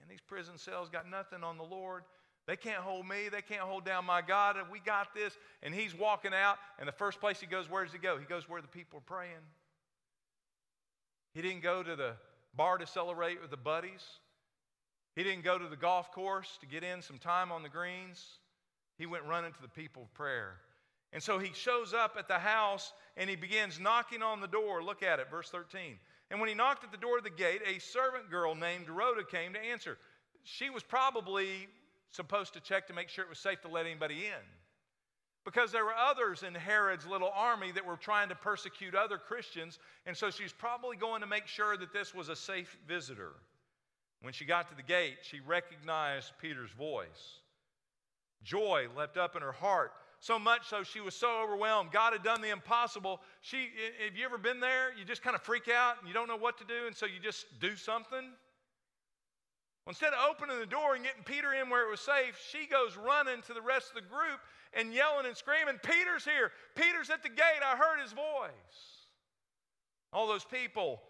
And 0.00 0.10
these 0.10 0.20
prison 0.26 0.58
cells 0.58 0.88
got 0.88 1.10
nothing 1.10 1.42
on 1.42 1.58
the 1.58 1.64
Lord. 1.64 2.04
They 2.46 2.56
can't 2.56 2.80
hold 2.80 3.08
me. 3.08 3.28
They 3.30 3.42
can't 3.42 3.62
hold 3.62 3.84
down 3.84 4.04
my 4.04 4.20
God. 4.20 4.56
We 4.70 4.80
got 4.80 5.14
this. 5.14 5.32
And 5.62 5.74
he's 5.74 5.94
walking 5.94 6.32
out, 6.34 6.58
and 6.78 6.86
the 6.86 6.92
first 6.92 7.20
place 7.20 7.40
he 7.40 7.46
goes, 7.46 7.70
where 7.70 7.84
does 7.84 7.92
he 7.92 7.98
go? 7.98 8.18
He 8.18 8.26
goes 8.26 8.48
where 8.48 8.60
the 8.60 8.68
people 8.68 8.98
are 8.98 9.02
praying. 9.02 9.32
He 11.32 11.42
didn't 11.42 11.62
go 11.62 11.82
to 11.82 11.96
the 11.96 12.12
bar 12.54 12.78
to 12.78 12.86
celebrate 12.86 13.40
with 13.40 13.50
the 13.50 13.56
buddies. 13.56 14.04
He 15.16 15.22
didn't 15.22 15.44
go 15.44 15.58
to 15.58 15.68
the 15.68 15.76
golf 15.76 16.12
course 16.12 16.58
to 16.60 16.66
get 16.66 16.84
in 16.84 17.02
some 17.02 17.18
time 17.18 17.50
on 17.50 17.62
the 17.62 17.68
greens. 17.68 18.24
He 18.98 19.06
went 19.06 19.24
running 19.24 19.52
to 19.52 19.62
the 19.62 19.68
people 19.68 20.02
of 20.02 20.14
prayer. 20.14 20.56
And 21.12 21.22
so 21.22 21.38
he 21.38 21.52
shows 21.54 21.94
up 21.94 22.16
at 22.18 22.26
the 22.26 22.38
house 22.38 22.92
and 23.16 23.30
he 23.30 23.36
begins 23.36 23.78
knocking 23.78 24.22
on 24.22 24.40
the 24.40 24.48
door. 24.48 24.82
Look 24.82 25.02
at 25.02 25.20
it, 25.20 25.30
verse 25.30 25.48
13. 25.50 25.96
And 26.30 26.40
when 26.40 26.48
he 26.48 26.54
knocked 26.54 26.82
at 26.82 26.90
the 26.90 26.98
door 26.98 27.18
of 27.18 27.24
the 27.24 27.30
gate, 27.30 27.62
a 27.66 27.78
servant 27.78 28.30
girl 28.30 28.54
named 28.54 28.88
Rhoda 28.88 29.22
came 29.24 29.52
to 29.52 29.60
answer. 29.60 29.98
She 30.42 30.70
was 30.70 30.82
probably 30.82 31.68
supposed 32.14 32.52
to 32.54 32.60
check 32.60 32.86
to 32.86 32.94
make 32.94 33.08
sure 33.08 33.24
it 33.24 33.28
was 33.28 33.38
safe 33.38 33.60
to 33.62 33.68
let 33.68 33.86
anybody 33.86 34.26
in. 34.26 34.44
Because 35.44 35.72
there 35.72 35.84
were 35.84 35.94
others 35.94 36.42
in 36.42 36.54
Herod's 36.54 37.06
little 37.06 37.30
army 37.34 37.70
that 37.72 37.84
were 37.84 37.96
trying 37.96 38.30
to 38.30 38.34
persecute 38.34 38.94
other 38.94 39.18
Christians, 39.18 39.78
and 40.06 40.16
so 40.16 40.30
she's 40.30 40.52
probably 40.52 40.96
going 40.96 41.20
to 41.20 41.26
make 41.26 41.46
sure 41.46 41.76
that 41.76 41.92
this 41.92 42.14
was 42.14 42.30
a 42.30 42.36
safe 42.36 42.78
visitor. 42.88 43.32
When 44.22 44.32
she 44.32 44.46
got 44.46 44.70
to 44.70 44.74
the 44.74 44.82
gate, 44.82 45.18
she 45.22 45.40
recognized 45.40 46.32
Peter's 46.40 46.70
voice. 46.70 47.40
Joy 48.42 48.86
leapt 48.96 49.18
up 49.18 49.36
in 49.36 49.42
her 49.42 49.52
heart, 49.52 49.92
so 50.20 50.38
much 50.38 50.68
so 50.68 50.82
she 50.82 51.00
was 51.00 51.14
so 51.14 51.42
overwhelmed. 51.42 51.92
God 51.92 52.14
had 52.14 52.22
done 52.22 52.40
the 52.40 52.48
impossible. 52.48 53.20
She, 53.42 53.68
have 54.02 54.16
you 54.16 54.24
ever 54.24 54.38
been 54.38 54.60
there? 54.60 54.94
You 54.98 55.04
just 55.04 55.22
kind 55.22 55.36
of 55.36 55.42
freak 55.42 55.68
out 55.68 55.96
and 55.98 56.08
you 56.08 56.14
don't 56.14 56.28
know 56.28 56.36
what 56.36 56.56
to 56.58 56.64
do, 56.64 56.86
and 56.86 56.96
so 56.96 57.04
you 57.04 57.20
just 57.22 57.44
do 57.60 57.76
something? 57.76 58.30
Instead 59.86 60.14
of 60.14 60.30
opening 60.30 60.58
the 60.58 60.66
door 60.66 60.94
and 60.94 61.04
getting 61.04 61.22
Peter 61.24 61.52
in 61.52 61.68
where 61.68 61.86
it 61.86 61.90
was 61.90 62.00
safe, 62.00 62.40
she 62.50 62.66
goes 62.66 62.96
running 62.96 63.42
to 63.42 63.52
the 63.52 63.60
rest 63.60 63.90
of 63.90 63.96
the 63.96 64.08
group 64.08 64.40
and 64.72 64.94
yelling 64.94 65.26
and 65.26 65.36
screaming, 65.36 65.78
Peter's 65.82 66.24
here! 66.24 66.50
Peter's 66.74 67.10
at 67.10 67.22
the 67.22 67.28
gate! 67.28 67.62
I 67.62 67.76
heard 67.76 68.00
his 68.00 68.12
voice. 68.12 69.04
All 70.12 70.26
those 70.26 70.44
people 70.44 71.02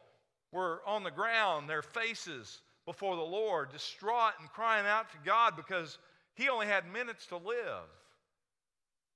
were 0.51 0.83
on 0.87 1.05
the 1.05 1.11
ground, 1.11 1.69
their 1.69 1.83
faces 1.83 2.63
before 2.85 3.17
the 3.17 3.23
Lord, 3.23 3.71
distraught 3.71 4.35
and 4.41 4.49
crying 4.51 4.87
out 4.87 5.11
to 5.11 5.17
God 5.25 5.55
because 5.57 5.99
he 6.35 6.49
only 6.49 6.67
had 6.67 6.91
minutes 6.93 7.27
to 7.27 7.37
live. 7.37 7.89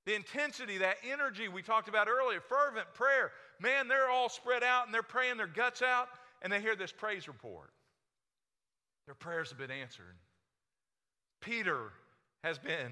The 0.05 0.15
intensity, 0.15 0.77
that 0.77 0.97
energy 1.03 1.49
we 1.49 1.61
talked 1.61 1.89
about 1.89 2.07
earlier, 2.07 2.39
fervent 2.39 2.93
prayer. 2.93 3.31
Man, 3.59 3.87
they're 3.87 4.09
all 4.09 4.29
spread 4.29 4.63
out 4.63 4.85
and 4.85 4.93
they're 4.93 5.03
praying 5.03 5.37
their 5.37 5.47
guts 5.47 5.81
out, 5.81 6.07
and 6.41 6.51
they 6.51 6.61
hear 6.61 6.75
this 6.75 6.91
praise 6.91 7.27
report. 7.27 7.69
Their 9.09 9.15
prayers 9.15 9.49
have 9.49 9.57
been 9.57 9.71
answered. 9.71 10.13
Peter 11.41 11.91
has 12.43 12.59
been 12.59 12.91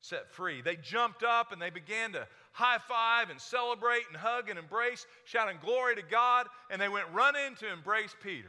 set 0.00 0.30
free. 0.30 0.62
They 0.62 0.76
jumped 0.76 1.22
up 1.22 1.52
and 1.52 1.60
they 1.60 1.68
began 1.68 2.12
to 2.12 2.26
high 2.52 2.78
five 2.78 3.28
and 3.28 3.38
celebrate 3.38 4.04
and 4.08 4.16
hug 4.16 4.48
and 4.48 4.58
embrace, 4.58 5.06
shouting 5.26 5.58
glory 5.62 5.94
to 5.96 6.02
God, 6.10 6.46
and 6.70 6.80
they 6.80 6.88
went 6.88 7.04
running 7.12 7.54
to 7.56 7.70
embrace 7.70 8.16
Peter. 8.22 8.48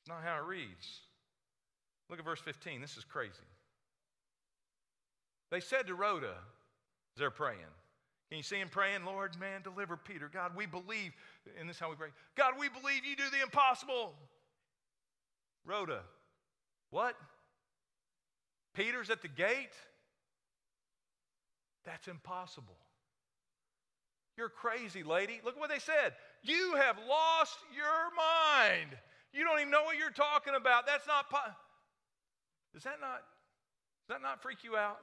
It's 0.00 0.08
not 0.08 0.24
how 0.24 0.38
it 0.38 0.46
reads. 0.48 1.02
Look 2.08 2.18
at 2.18 2.24
verse 2.24 2.40
15. 2.40 2.80
This 2.80 2.96
is 2.96 3.04
crazy. 3.04 3.30
They 5.52 5.60
said 5.60 5.86
to 5.86 5.94
Rhoda, 5.94 6.34
they're 7.16 7.30
praying. 7.30 7.60
Can 8.28 8.38
you 8.38 8.42
see 8.42 8.56
him 8.56 8.70
praying, 8.70 9.04
Lord, 9.04 9.38
man, 9.38 9.62
deliver 9.62 9.96
Peter? 9.96 10.28
God, 10.34 10.56
we 10.56 10.66
believe, 10.66 11.12
and 11.60 11.68
this 11.68 11.76
is 11.76 11.80
how 11.80 11.90
we 11.90 11.94
pray. 11.94 12.08
God, 12.36 12.54
we 12.58 12.68
believe 12.68 13.04
you 13.04 13.14
do 13.14 13.30
the 13.30 13.40
impossible. 13.40 14.14
Rhoda, 15.64 16.00
what? 16.90 17.16
Peter's 18.74 19.10
at 19.10 19.22
the 19.22 19.28
gate? 19.28 19.74
That's 21.84 22.08
impossible. 22.08 22.76
You're 24.36 24.48
crazy, 24.48 25.02
lady. 25.02 25.40
Look 25.44 25.58
what 25.58 25.70
they 25.70 25.78
said. 25.78 26.14
You 26.42 26.74
have 26.76 26.96
lost 27.08 27.58
your 27.74 28.14
mind. 28.16 28.90
You 29.32 29.44
don't 29.44 29.60
even 29.60 29.70
know 29.70 29.84
what 29.84 29.96
you're 29.96 30.10
talking 30.10 30.54
about. 30.54 30.86
That's 30.86 31.06
not. 31.06 31.28
Po- 31.30 31.52
does 32.72 32.84
that 32.84 33.00
not? 33.00 33.20
Does 34.08 34.16
that 34.16 34.22
not 34.22 34.42
freak 34.42 34.64
you 34.64 34.76
out? 34.76 34.98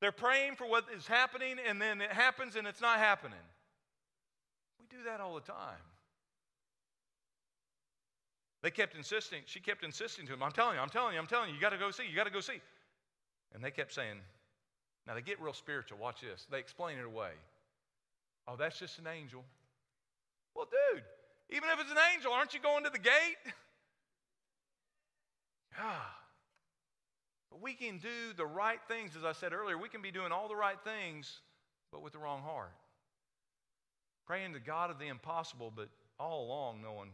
They're 0.00 0.12
praying 0.12 0.54
for 0.56 0.66
what 0.66 0.84
is 0.96 1.06
happening, 1.06 1.56
and 1.66 1.80
then 1.80 2.00
it 2.00 2.10
happens, 2.10 2.56
and 2.56 2.66
it's 2.66 2.80
not 2.80 2.98
happening. 2.98 3.38
We 4.78 4.86
do 4.88 5.04
that 5.04 5.20
all 5.20 5.34
the 5.34 5.42
time. 5.42 5.84
They 8.62 8.70
kept 8.70 8.94
insisting. 8.94 9.40
She 9.46 9.60
kept 9.60 9.84
insisting 9.84 10.26
to 10.26 10.34
him. 10.34 10.42
I'm 10.42 10.52
telling 10.52 10.76
you. 10.76 10.82
I'm 10.82 10.88
telling 10.88 11.14
you. 11.14 11.20
I'm 11.20 11.26
telling 11.26 11.48
you. 11.48 11.54
You 11.54 11.60
got 11.60 11.70
to 11.70 11.78
go 11.78 11.90
see. 11.90 12.04
You 12.08 12.14
got 12.14 12.24
to 12.24 12.32
go 12.32 12.40
see. 12.40 12.60
And 13.54 13.64
they 13.64 13.70
kept 13.70 13.92
saying. 13.94 14.18
Now 15.06 15.14
they 15.14 15.22
get 15.22 15.40
real 15.40 15.54
spiritual. 15.54 15.98
Watch 15.98 16.20
this. 16.20 16.46
They 16.50 16.58
explain 16.58 16.98
it 16.98 17.04
away. 17.04 17.30
Oh, 18.46 18.56
that's 18.56 18.78
just 18.78 18.98
an 18.98 19.06
angel. 19.06 19.44
Well, 20.54 20.66
dude, 20.66 21.04
even 21.50 21.68
if 21.70 21.80
it's 21.80 21.90
an 21.90 21.98
angel, 22.14 22.32
aren't 22.32 22.52
you 22.52 22.60
going 22.60 22.84
to 22.84 22.90
the 22.90 22.98
gate? 22.98 23.12
Yeah. 25.78 26.00
But 27.48 27.62
we 27.62 27.74
can 27.74 27.98
do 27.98 28.32
the 28.36 28.44
right 28.44 28.80
things, 28.86 29.16
as 29.16 29.24
I 29.24 29.32
said 29.32 29.52
earlier. 29.52 29.78
We 29.78 29.88
can 29.88 30.02
be 30.02 30.10
doing 30.10 30.30
all 30.30 30.48
the 30.48 30.56
right 30.56 30.78
things, 30.84 31.40
but 31.90 32.02
with 32.02 32.12
the 32.12 32.18
wrong 32.18 32.42
heart. 32.42 32.72
Praying 34.26 34.52
to 34.54 34.60
God 34.60 34.90
of 34.90 34.98
the 34.98 35.06
impossible, 35.08 35.72
but 35.74 35.88
all 36.18 36.44
along 36.44 36.82
knowing 36.82 37.10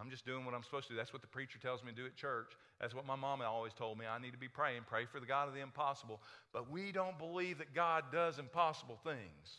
I'm 0.00 0.10
just 0.10 0.24
doing 0.24 0.44
what 0.44 0.54
I'm 0.54 0.62
supposed 0.62 0.86
to 0.88 0.92
do. 0.92 0.96
That's 0.96 1.12
what 1.12 1.22
the 1.22 1.28
preacher 1.28 1.58
tells 1.58 1.82
me 1.82 1.90
to 1.90 1.96
do 1.96 2.06
at 2.06 2.14
church. 2.14 2.52
That's 2.80 2.94
what 2.94 3.04
my 3.04 3.16
mama 3.16 3.44
always 3.44 3.72
told 3.72 3.98
me. 3.98 4.06
I 4.06 4.20
need 4.20 4.32
to 4.32 4.38
be 4.38 4.48
praying. 4.48 4.82
Pray 4.86 5.06
for 5.06 5.18
the 5.18 5.26
God 5.26 5.48
of 5.48 5.54
the 5.54 5.60
impossible. 5.60 6.20
But 6.52 6.70
we 6.70 6.92
don't 6.92 7.18
believe 7.18 7.58
that 7.58 7.74
God 7.74 8.04
does 8.12 8.38
impossible 8.38 8.98
things. 9.02 9.56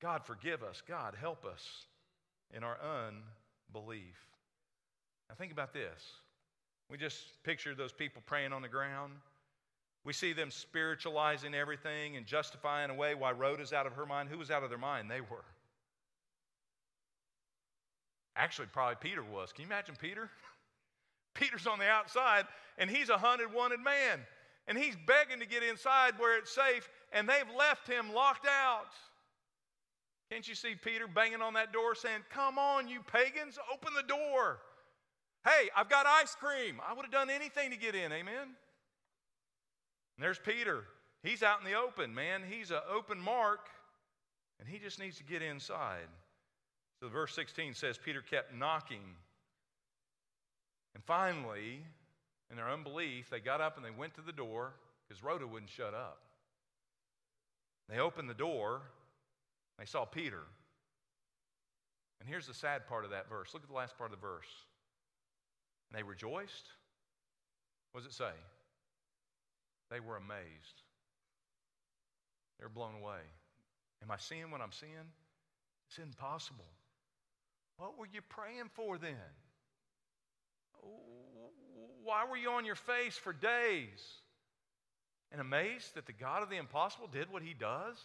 God, 0.00 0.24
forgive 0.24 0.62
us. 0.62 0.82
God, 0.86 1.14
help 1.18 1.44
us 1.44 1.86
in 2.54 2.62
our 2.62 2.78
unbelief. 2.80 4.14
Now, 5.28 5.34
think 5.34 5.52
about 5.52 5.72
this. 5.72 6.02
We 6.88 6.96
just 6.96 7.18
pictured 7.42 7.76
those 7.76 7.92
people 7.92 8.22
praying 8.26 8.52
on 8.52 8.62
the 8.62 8.68
ground. 8.68 9.14
We 10.04 10.12
see 10.12 10.32
them 10.32 10.52
spiritualizing 10.52 11.52
everything 11.54 12.16
and 12.16 12.24
justifying 12.24 12.90
away 12.90 13.16
why 13.16 13.32
Rhoda's 13.32 13.72
out 13.72 13.86
of 13.86 13.94
her 13.94 14.06
mind. 14.06 14.28
Who 14.28 14.38
was 14.38 14.52
out 14.52 14.62
of 14.62 14.68
their 14.70 14.78
mind? 14.78 15.10
They 15.10 15.20
were. 15.20 15.44
Actually, 18.36 18.68
probably 18.72 18.96
Peter 19.00 19.22
was. 19.22 19.52
Can 19.52 19.62
you 19.62 19.68
imagine 19.68 19.96
Peter? 19.98 20.30
Peter's 21.34 21.66
on 21.66 21.78
the 21.78 21.88
outside, 21.88 22.44
and 22.78 22.90
he's 22.90 23.08
a 23.08 23.16
hunted, 23.16 23.52
wanted 23.52 23.80
man. 23.80 24.20
And 24.68 24.76
he's 24.76 24.96
begging 25.06 25.40
to 25.40 25.46
get 25.46 25.62
inside 25.62 26.14
where 26.18 26.38
it's 26.38 26.54
safe, 26.54 26.88
and 27.12 27.28
they've 27.28 27.56
left 27.56 27.88
him 27.88 28.12
locked 28.12 28.46
out. 28.46 28.92
Can't 30.30 30.46
you 30.46 30.54
see 30.54 30.74
Peter 30.74 31.06
banging 31.06 31.40
on 31.40 31.54
that 31.54 31.72
door 31.72 31.94
saying, 31.94 32.20
Come 32.30 32.58
on, 32.58 32.88
you 32.88 33.00
pagans, 33.00 33.58
open 33.72 33.94
the 33.94 34.02
door. 34.02 34.58
Hey, 35.44 35.70
I've 35.76 35.88
got 35.88 36.06
ice 36.06 36.34
cream. 36.34 36.80
I 36.86 36.92
would 36.92 37.04
have 37.04 37.12
done 37.12 37.30
anything 37.30 37.70
to 37.70 37.76
get 37.76 37.94
in, 37.94 38.10
amen? 38.12 38.42
And 40.16 40.24
there's 40.24 40.40
Peter. 40.40 40.84
He's 41.22 41.42
out 41.42 41.60
in 41.60 41.64
the 41.64 41.78
open, 41.78 42.12
man. 42.12 42.42
He's 42.48 42.72
an 42.72 42.80
open 42.92 43.20
mark, 43.20 43.68
and 44.58 44.68
he 44.68 44.78
just 44.78 44.98
needs 44.98 45.18
to 45.18 45.24
get 45.24 45.42
inside. 45.42 46.08
So 47.00 47.08
verse 47.08 47.34
16 47.34 47.74
says 47.74 47.98
Peter 47.98 48.22
kept 48.22 48.54
knocking. 48.54 49.02
And 50.94 51.04
finally, 51.04 51.82
in 52.50 52.56
their 52.56 52.70
unbelief, 52.70 53.28
they 53.30 53.40
got 53.40 53.60
up 53.60 53.76
and 53.76 53.84
they 53.84 53.90
went 53.90 54.14
to 54.14 54.22
the 54.22 54.32
door 54.32 54.72
because 55.06 55.22
Rhoda 55.22 55.46
wouldn't 55.46 55.70
shut 55.70 55.94
up. 55.94 56.18
They 57.88 57.98
opened 57.98 58.30
the 58.30 58.34
door, 58.34 58.82
they 59.78 59.84
saw 59.84 60.04
Peter. 60.04 60.42
And 62.20 62.28
here's 62.28 62.46
the 62.46 62.54
sad 62.54 62.88
part 62.88 63.04
of 63.04 63.10
that 63.10 63.28
verse. 63.28 63.52
Look 63.52 63.62
at 63.62 63.68
the 63.68 63.74
last 63.74 63.96
part 63.98 64.10
of 64.10 64.18
the 64.18 64.26
verse. 64.26 64.48
And 65.90 65.98
they 65.98 66.02
rejoiced. 66.02 66.70
What 67.92 68.02
does 68.02 68.10
it 68.10 68.16
say? 68.16 68.32
They 69.90 70.00
were 70.00 70.16
amazed. 70.16 70.82
They 72.58 72.64
were 72.64 72.70
blown 72.70 72.94
away. 73.00 73.20
Am 74.02 74.10
I 74.10 74.16
seeing 74.16 74.50
what 74.50 74.60
I'm 74.60 74.72
seeing? 74.72 75.12
It's 75.88 75.98
impossible. 75.98 76.64
What 77.78 77.98
were 77.98 78.06
you 78.10 78.20
praying 78.22 78.70
for 78.74 78.98
then? 78.98 79.16
Why 82.02 82.24
were 82.28 82.36
you 82.36 82.50
on 82.50 82.64
your 82.64 82.76
face 82.76 83.16
for 83.16 83.32
days? 83.32 84.00
And 85.32 85.40
amazed 85.40 85.94
that 85.94 86.06
the 86.06 86.12
God 86.12 86.42
of 86.42 86.50
the 86.50 86.56
impossible 86.56 87.08
did 87.08 87.30
what 87.30 87.42
he 87.42 87.52
does? 87.52 87.96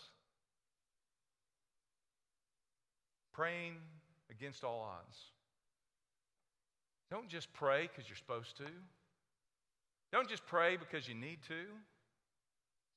Praying 3.34 3.76
against 4.30 4.64
all 4.64 4.82
odds. 4.82 5.18
Don't 7.12 7.30
just 7.30 7.54
pray 7.54 7.88
because 7.88 8.10
you're 8.10 8.18
supposed 8.18 8.58
to. 8.58 8.66
Don't 10.12 10.28
just 10.28 10.46
pray 10.48 10.78
because 10.78 11.08
you 11.08 11.16
need 11.16 11.40
to. 11.48 11.66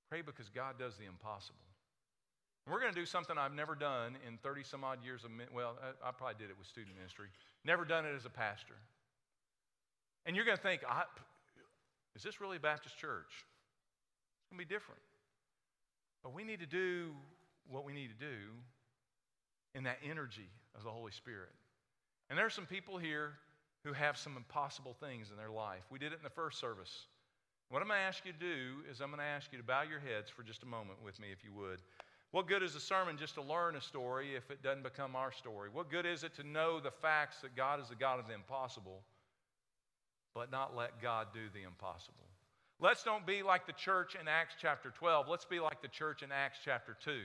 Pray 0.08 0.22
because 0.22 0.48
God 0.48 0.78
does 0.78 0.96
the 0.96 1.04
impossible. 1.04 1.58
We're 2.70 2.80
going 2.80 2.94
to 2.94 2.98
do 2.98 3.04
something 3.04 3.36
I've 3.36 3.54
never 3.54 3.74
done 3.74 4.16
in 4.26 4.38
30 4.38 4.64
some 4.64 4.84
odd 4.84 5.04
years 5.04 5.24
of, 5.24 5.30
well, 5.54 5.76
I, 5.82 6.08
I 6.08 6.12
probably 6.12 6.36
did 6.38 6.50
it 6.50 6.58
with 6.58 6.66
student 6.66 6.96
ministry. 6.96 7.26
Never 7.64 7.84
done 7.84 8.06
it 8.06 8.14
as 8.16 8.24
a 8.24 8.30
pastor. 8.30 8.74
And 10.24 10.34
you're 10.34 10.46
going 10.46 10.56
to 10.56 10.62
think, 10.62 10.82
is 12.16 12.22
this 12.22 12.40
really 12.40 12.56
a 12.56 12.60
Baptist 12.60 12.96
church? 12.96 13.28
It's 13.28 14.50
going 14.50 14.58
to 14.58 14.66
be 14.66 14.74
different. 14.74 15.00
But 16.22 16.32
we 16.32 16.42
need 16.42 16.60
to 16.60 16.66
do 16.66 17.10
what 17.68 17.84
we 17.84 17.92
need 17.92 18.08
to 18.08 18.24
do 18.24 18.36
in 19.74 19.84
that 19.84 19.98
energy 20.08 20.48
of 20.74 20.84
the 20.84 20.90
Holy 20.90 21.12
Spirit. 21.12 21.52
And 22.30 22.38
there 22.38 22.46
are 22.46 22.50
some 22.50 22.66
people 22.66 22.96
here 22.96 23.34
who 23.84 23.92
have 23.92 24.16
some 24.16 24.36
impossible 24.36 24.96
things 24.98 25.30
in 25.30 25.36
their 25.36 25.50
life. 25.50 25.84
We 25.90 25.98
did 25.98 26.12
it 26.12 26.16
in 26.16 26.24
the 26.24 26.30
first 26.30 26.58
service. 26.58 27.06
What 27.68 27.82
I'm 27.82 27.88
going 27.88 28.00
to 28.00 28.06
ask 28.06 28.24
you 28.24 28.32
to 28.32 28.38
do 28.38 28.88
is 28.90 29.00
I'm 29.00 29.08
going 29.08 29.20
to 29.20 29.24
ask 29.24 29.52
you 29.52 29.58
to 29.58 29.64
bow 29.64 29.82
your 29.82 30.00
heads 30.00 30.30
for 30.30 30.42
just 30.42 30.62
a 30.62 30.66
moment 30.66 31.02
with 31.04 31.20
me, 31.20 31.28
if 31.32 31.44
you 31.44 31.52
would. 31.52 31.80
What 32.34 32.48
good 32.48 32.64
is 32.64 32.74
a 32.74 32.80
sermon 32.80 33.16
just 33.16 33.34
to 33.34 33.42
learn 33.42 33.76
a 33.76 33.80
story 33.80 34.34
if 34.34 34.50
it 34.50 34.60
doesn't 34.60 34.82
become 34.82 35.14
our 35.14 35.30
story? 35.30 35.68
What 35.72 35.88
good 35.88 36.04
is 36.04 36.24
it 36.24 36.34
to 36.34 36.42
know 36.42 36.80
the 36.80 36.90
facts 36.90 37.36
that 37.42 37.54
God 37.54 37.80
is 37.80 37.90
the 37.90 37.94
God 37.94 38.18
of 38.18 38.26
the 38.26 38.34
impossible, 38.34 39.02
but 40.34 40.50
not 40.50 40.74
let 40.74 41.00
God 41.00 41.28
do 41.32 41.42
the 41.54 41.62
impossible? 41.62 42.26
Let's 42.80 43.04
don't 43.04 43.24
be 43.24 43.44
like 43.44 43.68
the 43.68 43.72
church 43.72 44.16
in 44.20 44.26
Acts 44.26 44.56
chapter 44.60 44.90
12. 44.98 45.28
Let's 45.28 45.44
be 45.44 45.60
like 45.60 45.80
the 45.80 45.86
church 45.86 46.24
in 46.24 46.32
Acts 46.32 46.58
chapter 46.64 46.96
2. 47.04 47.20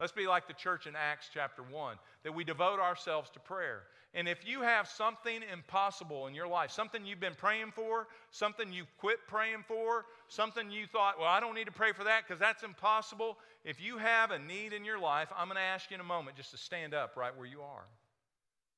Let's 0.00 0.12
be 0.12 0.26
like 0.26 0.48
the 0.48 0.54
church 0.54 0.86
in 0.86 0.94
Acts 0.96 1.30
chapter 1.32 1.62
1, 1.62 1.96
that 2.24 2.34
we 2.34 2.42
devote 2.42 2.80
ourselves 2.80 3.30
to 3.30 3.40
prayer. 3.40 3.82
And 4.12 4.28
if 4.28 4.46
you 4.46 4.60
have 4.60 4.88
something 4.88 5.40
impossible 5.52 6.26
in 6.26 6.34
your 6.34 6.46
life, 6.46 6.70
something 6.70 7.04
you've 7.04 7.20
been 7.20 7.34
praying 7.34 7.72
for, 7.74 8.06
something 8.30 8.72
you 8.72 8.84
quit 8.98 9.18
praying 9.28 9.64
for, 9.66 10.04
something 10.28 10.70
you 10.70 10.86
thought, 10.86 11.18
well, 11.18 11.28
I 11.28 11.40
don't 11.40 11.54
need 11.54 11.66
to 11.66 11.72
pray 11.72 11.92
for 11.92 12.04
that 12.04 12.22
because 12.26 12.40
that's 12.40 12.62
impossible. 12.62 13.38
If 13.64 13.80
you 13.80 13.98
have 13.98 14.30
a 14.30 14.38
need 14.38 14.72
in 14.72 14.84
your 14.84 14.98
life, 14.98 15.28
I'm 15.36 15.48
going 15.48 15.56
to 15.56 15.62
ask 15.62 15.90
you 15.90 15.94
in 15.96 16.00
a 16.00 16.04
moment 16.04 16.36
just 16.36 16.52
to 16.52 16.56
stand 16.56 16.94
up 16.94 17.16
right 17.16 17.36
where 17.36 17.46
you 17.46 17.60
are. 17.62 17.84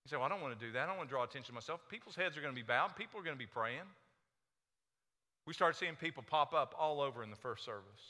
You 0.05 0.11
say, 0.11 0.17
well, 0.17 0.27
I 0.27 0.29
don't 0.29 0.41
want 0.41 0.59
to 0.59 0.67
do 0.67 0.73
that. 0.73 0.85
I 0.85 0.87
don't 0.87 0.97
want 0.97 1.09
to 1.09 1.13
draw 1.13 1.25
attention 1.25 1.49
to 1.49 1.55
myself. 1.55 1.81
People's 1.91 2.17
heads 2.17 2.37
are 2.39 2.41
going 2.41 2.55
to 2.55 2.61
be 2.61 2.67
bowed, 2.67 2.97
people 2.97 3.21
are 3.21 3.25
going 3.25 3.37
to 3.37 3.39
be 3.39 3.47
praying. 3.47 3.89
We 5.47 5.53
start 5.53 5.77
seeing 5.77 5.97
people 5.97 6.25
pop 6.29 6.55
up 6.55 6.75
all 6.79 7.01
over 7.01 7.23
in 7.23 7.31
the 7.31 7.37
first 7.37 7.65
service. 7.65 8.03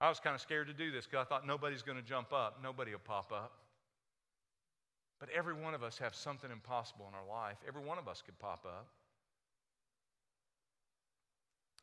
I 0.00 0.08
was 0.08 0.20
kind 0.20 0.34
of 0.34 0.40
scared 0.40 0.66
to 0.66 0.74
do 0.74 0.90
this 0.90 1.06
because 1.06 1.24
I 1.24 1.28
thought 1.28 1.46
nobody's 1.46 1.82
going 1.82 1.96
to 1.96 2.04
jump 2.04 2.32
up, 2.32 2.60
nobody 2.62 2.92
will 2.92 2.98
pop 2.98 3.32
up. 3.32 3.52
But 5.18 5.30
every 5.34 5.54
one 5.54 5.72
of 5.72 5.82
us 5.82 5.96
have 5.98 6.14
something 6.14 6.50
impossible 6.50 7.06
in 7.08 7.14
our 7.14 7.26
life. 7.26 7.56
Every 7.66 7.82
one 7.82 7.96
of 7.96 8.06
us 8.06 8.22
could 8.24 8.38
pop 8.38 8.66
up. 8.66 8.86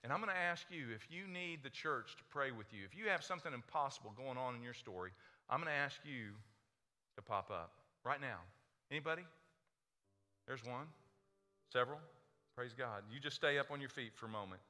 And 0.03 0.11
I'm 0.11 0.19
going 0.19 0.29
to 0.29 0.39
ask 0.39 0.67
you 0.69 0.85
if 0.93 1.07
you 1.09 1.25
need 1.31 1.63
the 1.63 1.69
church 1.69 2.15
to 2.17 2.23
pray 2.29 2.51
with 2.51 2.67
you, 2.73 2.83
if 2.85 2.95
you 2.95 3.09
have 3.09 3.23
something 3.23 3.53
impossible 3.53 4.13
going 4.15 4.37
on 4.37 4.53
in 4.55 4.61
your 4.61 4.73
story, 4.73 5.11
I'm 5.49 5.59
going 5.59 5.71
to 5.71 5.73
ask 5.73 5.97
you 6.03 6.35
to 7.15 7.21
pop 7.21 7.49
up 7.49 7.71
right 8.03 8.19
now. 8.19 8.39
Anybody? 8.91 9.23
There's 10.45 10.63
one, 10.63 10.87
several. 11.71 11.99
Praise 12.55 12.73
God. 12.77 13.03
You 13.11 13.19
just 13.19 13.35
stay 13.35 13.57
up 13.57 13.71
on 13.71 13.79
your 13.79 13.89
feet 13.89 14.11
for 14.15 14.27
a 14.27 14.29
moment. 14.29 14.61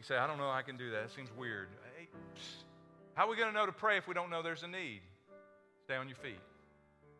You 0.00 0.04
say, 0.04 0.16
I 0.16 0.26
don't 0.26 0.38
know 0.38 0.44
how 0.44 0.56
I 0.56 0.62
can 0.62 0.78
do 0.78 0.90
that. 0.92 1.02
It 1.02 1.10
seems 1.14 1.28
weird. 1.36 1.68
Hey, 1.98 2.08
how 3.12 3.26
are 3.26 3.28
we 3.28 3.36
going 3.36 3.50
to 3.50 3.54
know 3.54 3.66
to 3.66 3.72
pray 3.72 3.98
if 3.98 4.08
we 4.08 4.14
don't 4.14 4.30
know 4.30 4.40
there's 4.40 4.62
a 4.62 4.66
need? 4.66 5.02
Stay 5.84 5.94
on 5.94 6.08
your 6.08 6.16
feet. 6.16 6.40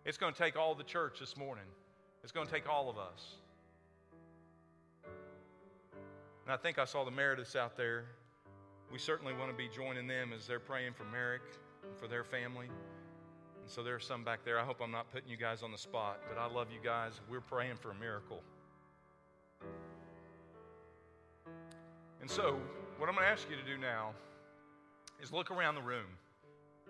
It's 0.06 0.16
going 0.16 0.32
to 0.32 0.38
take 0.38 0.56
all 0.56 0.74
the 0.74 0.82
church 0.82 1.20
this 1.20 1.36
morning. 1.36 1.66
It's 2.22 2.32
going 2.32 2.46
to 2.46 2.52
take 2.52 2.66
all 2.66 2.88
of 2.88 2.96
us. 2.96 3.34
And 5.04 6.54
I 6.54 6.56
think 6.56 6.78
I 6.78 6.86
saw 6.86 7.04
the 7.04 7.10
Merediths 7.10 7.54
out 7.54 7.76
there. 7.76 8.06
We 8.90 8.98
certainly 8.98 9.34
want 9.34 9.50
to 9.50 9.56
be 9.58 9.68
joining 9.68 10.06
them 10.06 10.32
as 10.34 10.46
they're 10.46 10.58
praying 10.58 10.94
for 10.94 11.04
Merrick 11.04 11.42
and 11.86 11.94
for 11.98 12.08
their 12.08 12.24
family. 12.24 12.68
And 13.60 13.70
so 13.70 13.82
there 13.82 13.94
are 13.94 14.00
some 14.00 14.24
back 14.24 14.42
there. 14.42 14.58
I 14.58 14.64
hope 14.64 14.78
I'm 14.82 14.90
not 14.90 15.12
putting 15.12 15.28
you 15.28 15.36
guys 15.36 15.62
on 15.62 15.70
the 15.70 15.76
spot, 15.76 16.22
but 16.30 16.40
I 16.40 16.50
love 16.50 16.68
you 16.72 16.80
guys. 16.82 17.20
We're 17.28 17.42
praying 17.42 17.76
for 17.76 17.90
a 17.90 17.94
miracle. 17.96 18.42
So, 22.30 22.56
what 22.96 23.08
I'm 23.08 23.16
going 23.16 23.26
to 23.26 23.32
ask 23.32 23.50
you 23.50 23.56
to 23.56 23.62
do 23.64 23.76
now 23.76 24.10
is 25.20 25.32
look 25.32 25.50
around 25.50 25.74
the 25.74 25.82
room. 25.82 26.06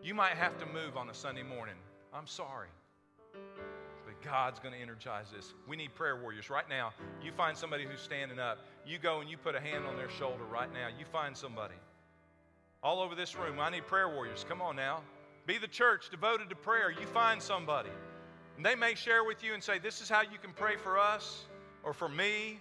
You 0.03 0.13
might 0.13 0.35
have 0.35 0.59
to 0.59 0.67
move 0.67 0.99
on 0.99 1.09
a 1.09 1.15
Sunday 1.15 1.43
morning. 1.43 1.77
I'm 2.13 2.27
sorry. 2.27 2.69
But 3.33 4.21
God's 4.23 4.59
going 4.59 4.75
to 4.75 4.79
energize 4.79 5.29
this. 5.35 5.55
We 5.67 5.79
need 5.79 5.95
prayer 5.95 6.21
warriors 6.21 6.51
right 6.51 6.69
now. 6.69 6.93
You 7.25 7.33
find 7.33 7.57
somebody 7.57 7.87
who's 7.87 8.03
standing 8.03 8.39
up. 8.39 8.59
You 8.85 8.99
go 8.99 9.23
and 9.23 9.31
you 9.31 9.39
put 9.39 9.55
a 9.55 9.61
hand 9.61 9.87
on 9.87 9.97
their 9.97 10.11
shoulder 10.11 10.45
right 10.45 10.71
now. 10.75 10.89
You 10.89 11.07
find 11.07 11.35
somebody. 11.35 11.77
All 12.83 13.01
over 13.01 13.15
this 13.15 13.35
room, 13.35 13.61
I 13.61 13.71
need 13.71 13.87
prayer 13.87 14.11
warriors. 14.11 14.45
Come 14.47 14.61
on 14.61 14.77
now. 14.77 15.01
Be 15.47 15.57
the 15.57 15.69
church 15.69 16.11
devoted 16.11 16.51
to 16.51 16.55
prayer. 16.55 16.91
You 16.91 17.07
find 17.07 17.41
somebody. 17.41 17.89
And 18.59 18.67
they 18.67 18.75
may 18.75 18.95
share 18.95 19.25
with 19.25 19.43
you 19.43 19.55
and 19.55 19.65
say, 19.65 19.79
This 19.79 20.03
is 20.03 20.09
how 20.11 20.21
you 20.21 20.37
can 20.43 20.53
pray 20.53 20.77
for 20.77 20.99
us 20.99 21.47
or 21.83 21.95
for 21.95 22.11
me. 22.11 22.61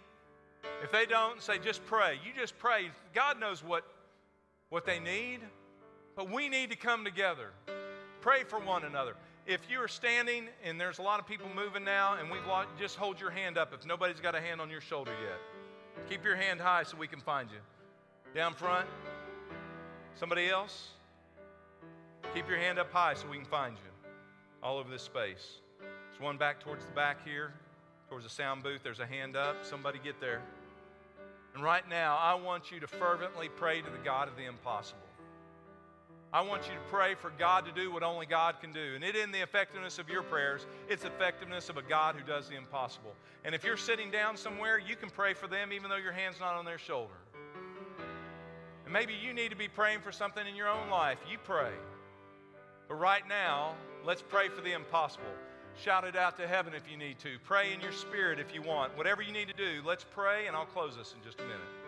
If 0.84 0.92
they 0.92 1.06
don't, 1.06 1.42
say, 1.42 1.60
Just 1.60 1.86
pray. 1.86 2.20
You 2.26 2.32
just 2.40 2.58
pray. 2.58 2.90
God 3.14 3.40
knows 3.40 3.64
what, 3.64 3.86
what 4.70 4.86
they 4.86 5.00
need, 5.00 5.40
but 6.16 6.32
we 6.32 6.50
need 6.50 6.72
to 6.72 6.78
come 6.78 7.04
together. 7.04 7.52
Pray 8.22 8.44
for 8.44 8.60
one 8.60 8.84
another 8.84 9.16
if 9.50 9.62
you 9.68 9.80
are 9.80 9.88
standing 9.88 10.48
and 10.64 10.80
there's 10.80 11.00
a 11.00 11.02
lot 11.02 11.20
of 11.20 11.28
people 11.28 11.48
moving 11.56 11.84
now 11.84 12.14
and 12.20 12.30
we've 12.30 12.46
lost, 12.46 12.70
just 12.78 12.96
hold 12.96 13.20
your 13.20 13.32
hand 13.32 13.58
up 13.58 13.74
if 13.74 13.84
nobody's 13.84 14.20
got 14.20 14.36
a 14.36 14.40
hand 14.40 14.62
on 14.62 14.70
your 14.70 14.80
shoulder 14.80 15.12
yet. 15.24 16.08
Keep 16.08 16.24
your 16.24 16.36
hand 16.36 16.62
high 16.62 16.84
so 16.84 16.96
we 16.98 17.08
can 17.08 17.20
find 17.20 17.50
you. 17.50 17.58
Down 18.36 18.54
front. 18.54 18.88
Somebody 20.14 20.50
else? 20.50 20.90
Keep 22.36 22.48
your 22.48 22.60
hand 22.60 22.78
up 22.78 22.92
high 22.94 23.16
so 23.16 23.28
we 23.28 23.38
can 23.38 23.46
find 23.46 23.76
you. 23.76 24.10
All 24.62 24.78
over 24.78 24.90
this 24.90 25.02
space. 25.02 25.62
There's 25.80 26.22
one 26.22 26.38
back 26.38 26.60
towards 26.60 26.86
the 26.86 26.92
back 26.92 27.26
here, 27.26 27.54
towards 28.10 28.26
the 28.26 28.30
sound 28.30 28.64
booth. 28.64 28.82
There's 28.84 29.00
a 29.00 29.06
hand 29.06 29.36
up. 29.36 29.64
Somebody 29.64 30.00
get 30.04 30.20
there. 30.20 30.42
And 31.54 31.64
right 31.64 31.88
now, 31.90 32.18
I 32.18 32.36
want 32.36 32.72
you 32.72 32.80
to 32.80 32.88
fervently 32.88 33.50
pray 33.50 33.82
to 33.82 33.90
the 33.90 34.04
God 34.04 34.28
of 34.28 34.36
the 34.36 34.46
impossible. 34.46 35.02
I 36.32 36.42
want 36.42 36.68
you 36.68 36.74
to 36.74 36.80
pray 36.92 37.16
for 37.16 37.32
God 37.40 37.66
to 37.66 37.72
do 37.72 37.92
what 37.92 38.04
only 38.04 38.28
God 38.28 38.62
can 38.62 38.72
do. 38.72 38.94
And 38.94 39.04
it 39.04 39.16
isn't 39.16 39.32
the 39.32 39.42
effectiveness 39.42 39.98
of 39.98 40.10
your 40.10 40.22
prayers, 40.22 40.68
it's 40.88 41.02
the 41.02 41.08
effectiveness 41.08 41.70
of 41.70 41.78
a 41.78 41.82
God 41.82 42.16
who 42.16 42.24
does 42.24 42.48
the 42.48 42.56
impossible. 42.56 43.14
And 43.44 43.56
if 43.56 43.64
you're 43.64 43.78
sitting 43.78 44.12
down 44.12 44.38
somewhere, 44.38 44.78
you 44.78 44.96
can 44.96 45.10
pray 45.10 45.34
for 45.34 45.48
them 45.48 45.74
even 45.74 45.90
though 45.90 45.98
your 45.98 46.12
hand's 46.12 46.40
not 46.40 46.56
on 46.56 46.66
their 46.66 46.78
shoulder. 46.78 47.16
And 48.86 48.94
maybe 48.94 49.14
you 49.14 49.34
need 49.34 49.50
to 49.50 49.56
be 49.56 49.68
praying 49.68 50.02
for 50.02 50.12
something 50.12 50.46
in 50.46 50.56
your 50.56 50.68
own 50.68 50.90
life. 50.90 51.18
You 51.30 51.40
pray. 51.44 51.72
But 52.88 52.96
right 52.96 53.28
now, 53.28 53.76
let's 54.06 54.22
pray 54.22 54.50
for 54.50 54.62
the 54.62 54.74
impossible. 54.74 55.26
Shout 55.84 56.04
it 56.04 56.18
out 56.18 56.36
to 56.38 56.46
heaven 56.46 56.74
if 56.74 56.92
you 56.92 56.98
need 56.98 57.20
to. 57.20 57.38
Pray 57.46 57.72
in 57.72 57.80
your 57.80 57.94
spirit 57.94 58.38
if 58.38 58.54
you 58.54 58.62
want. 58.62 58.98
Whatever 58.98 59.22
you 59.22 59.32
need 59.32 59.48
to 59.48 59.54
do, 59.54 59.82
let's 59.86 60.04
pray, 60.04 60.48
and 60.48 60.56
I'll 60.56 60.66
close 60.66 60.98
this 60.98 61.16
in 61.18 61.24
just 61.24 61.40
a 61.40 61.44
minute. 61.44 61.79